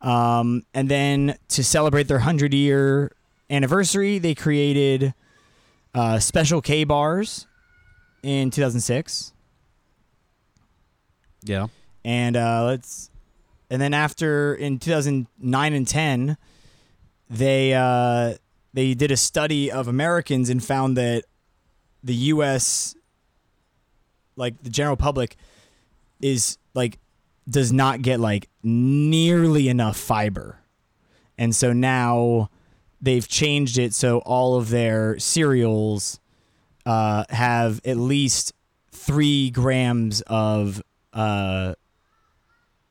[0.01, 3.15] Um, and then to celebrate their hundred year
[3.51, 5.15] anniversary, they created
[5.95, 7.47] uh, special K bars
[8.23, 9.33] in 2006,
[11.43, 11.67] yeah.
[12.05, 13.11] and uh, let's,
[13.71, 16.37] and then after in 2009 and 10,
[17.31, 18.35] they uh,
[18.73, 21.25] they did a study of Americans and found that
[22.05, 22.95] the U.S.
[24.37, 25.37] like the general public
[26.21, 26.99] is like
[27.49, 30.61] does not get like nearly enough fiber,
[31.37, 32.51] and so now
[33.01, 36.21] they've changed it so all of their cereals
[36.87, 38.53] uh, have at least
[38.91, 40.83] three grams of
[41.13, 41.75] uh,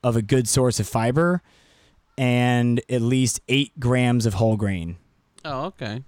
[0.04, 1.42] of a good source of fiber
[2.18, 4.98] and at least eight grams of whole grain.
[5.46, 6.04] Oh, okay.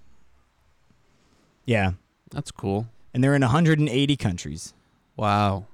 [1.64, 1.92] Yeah.
[2.30, 2.86] That's cool.
[3.16, 4.74] And they're in 180 countries.
[5.16, 5.64] Wow.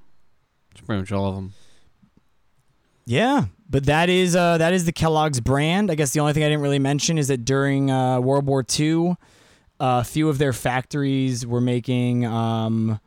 [0.71, 1.55] It's pretty much all of them.
[3.05, 5.91] Yeah, but that is uh, that is the Kellogg's brand.
[5.91, 8.65] I guess the only thing I didn't really mention is that during uh, World War
[8.79, 9.17] II,
[9.81, 13.01] a few of their factories were making um,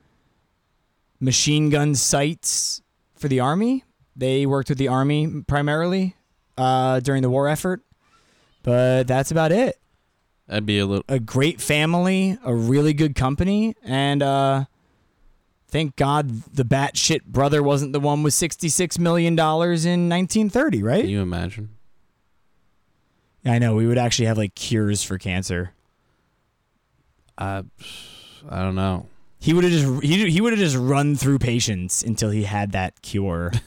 [1.21, 2.81] machine gun sights
[3.13, 3.85] for the army.
[4.17, 6.17] They worked with the army primarily
[6.57, 7.83] uh, during the war effort,
[8.63, 9.79] but that's about it.
[10.47, 11.05] That'd be a little.
[11.07, 14.65] A great family, a really good company, and uh,
[15.67, 20.83] thank God the batshit brother wasn't the one with sixty-six million dollars in nineteen thirty,
[20.83, 21.01] right?
[21.01, 21.69] Can you imagine?
[23.43, 25.73] I know we would actually have like cures for cancer.
[27.37, 27.63] I,
[28.49, 29.07] I don't know.
[29.39, 32.71] He would have just he he would have just run through patients until he had
[32.71, 33.51] that cure.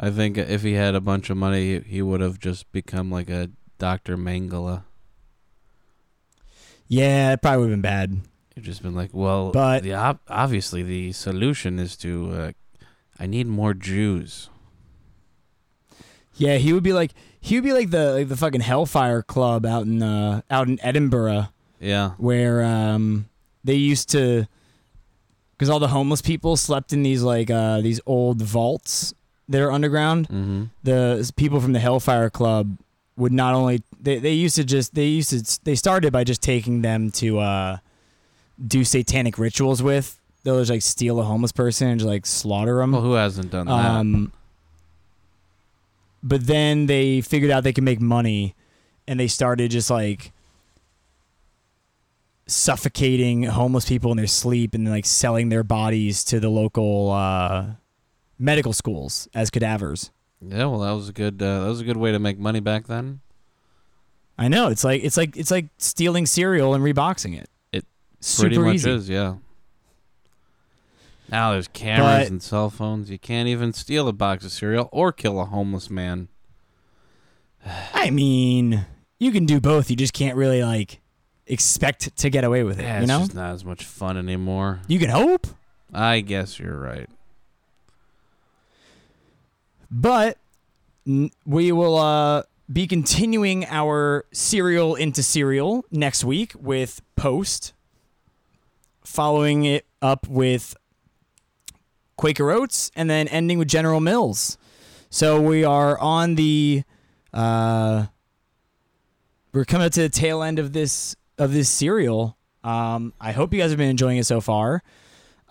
[0.00, 3.30] I think if he had a bunch of money, he would have just become like
[3.30, 3.50] a
[3.82, 4.16] Dr.
[4.16, 4.84] Mengele.
[6.86, 8.20] yeah, it probably would have been bad.
[8.54, 12.52] You've just been like, well, But- the ob- obviously the solution is to, uh,
[13.18, 14.50] I need more Jews.
[16.34, 19.66] Yeah, he would be like he would be like the like the fucking Hellfire Club
[19.66, 21.48] out in uh out in Edinburgh
[21.80, 22.10] Yeah.
[22.16, 23.28] where um
[23.64, 24.46] they used to
[25.52, 29.12] because all the homeless people slept in these like uh these old vaults
[29.48, 30.28] that are underground.
[30.28, 30.62] Mm-hmm.
[30.82, 32.78] the people from the Hellfire Club
[33.22, 36.42] would not only they, they used to just they used to they started by just
[36.42, 37.76] taking them to uh
[38.64, 40.18] do satanic rituals with.
[40.42, 42.92] They'll just like steal a homeless person and just like slaughter them.
[42.92, 43.72] Well, who hasn't done that?
[43.72, 44.32] Um,
[46.22, 48.54] but then they figured out they could make money,
[49.06, 50.32] and they started just like
[52.46, 57.66] suffocating homeless people in their sleep and like selling their bodies to the local uh,
[58.38, 60.10] medical schools as cadavers.
[60.46, 61.40] Yeah, well, that was a good.
[61.42, 63.20] Uh, that was a good way to make money back then.
[64.38, 67.48] I know it's like it's like it's like stealing cereal and reboxing it.
[67.72, 67.84] It
[68.20, 68.90] super Pretty much easy.
[68.90, 69.36] is, yeah.
[71.30, 73.10] Now there's cameras But- and cell phones.
[73.10, 76.28] You can't even steal a box of cereal or kill a homeless man.
[77.94, 78.86] I mean,
[79.18, 79.90] you can do both.
[79.90, 81.00] You just can't really like
[81.46, 82.82] expect to get away with it.
[82.82, 84.80] Yeah, you it's know, just not as much fun anymore.
[84.88, 85.46] you can hope.
[85.92, 87.08] I guess you're right.
[89.94, 90.38] But
[91.44, 97.74] we will uh, be continuing our serial into serial next week with Post,
[99.04, 100.74] following it up with
[102.16, 104.56] Quaker Oats, and then ending with General Mills.
[105.10, 106.84] So we are on the.
[107.34, 108.06] Uh,
[109.52, 112.38] we're coming to the tail end of this of this serial.
[112.64, 114.82] Um, I hope you guys have been enjoying it so far.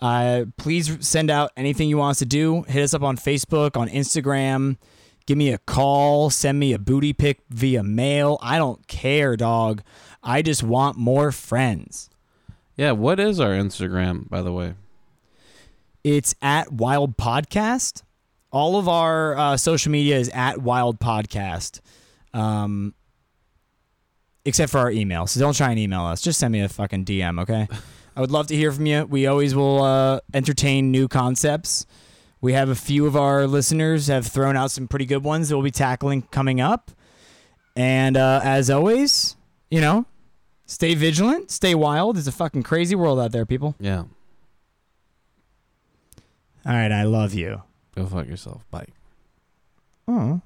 [0.02, 2.62] Uh, please send out anything you want us to do.
[2.62, 4.76] Hit us up on Facebook, on Instagram.
[5.26, 6.28] Give me a call.
[6.28, 8.36] Send me a booty pic via mail.
[8.42, 9.82] I don't care, dog.
[10.20, 12.10] I just want more friends.
[12.76, 14.74] Yeah, what is our Instagram, by the way?
[16.02, 18.02] It's at Wild Podcast.
[18.50, 21.80] All of our uh, social media is at Wild Podcast,
[22.34, 22.92] um,
[24.44, 25.28] except for our email.
[25.28, 26.20] So don't try and email us.
[26.20, 27.68] Just send me a fucking DM, okay?
[28.16, 29.04] I would love to hear from you.
[29.06, 31.86] We always will uh, entertain new concepts.
[32.40, 35.56] We have a few of our listeners have thrown out some pretty good ones that
[35.56, 36.90] we'll be tackling coming up.
[37.76, 39.36] And uh, as always,
[39.70, 40.04] you know,
[40.66, 42.18] stay vigilant, stay wild.
[42.18, 43.74] It's a fucking crazy world out there, people.
[43.80, 44.02] Yeah,
[46.66, 47.62] All right, I love you.
[47.94, 48.68] go fuck yourself.
[48.70, 48.86] Bye.
[50.06, 50.40] Oh.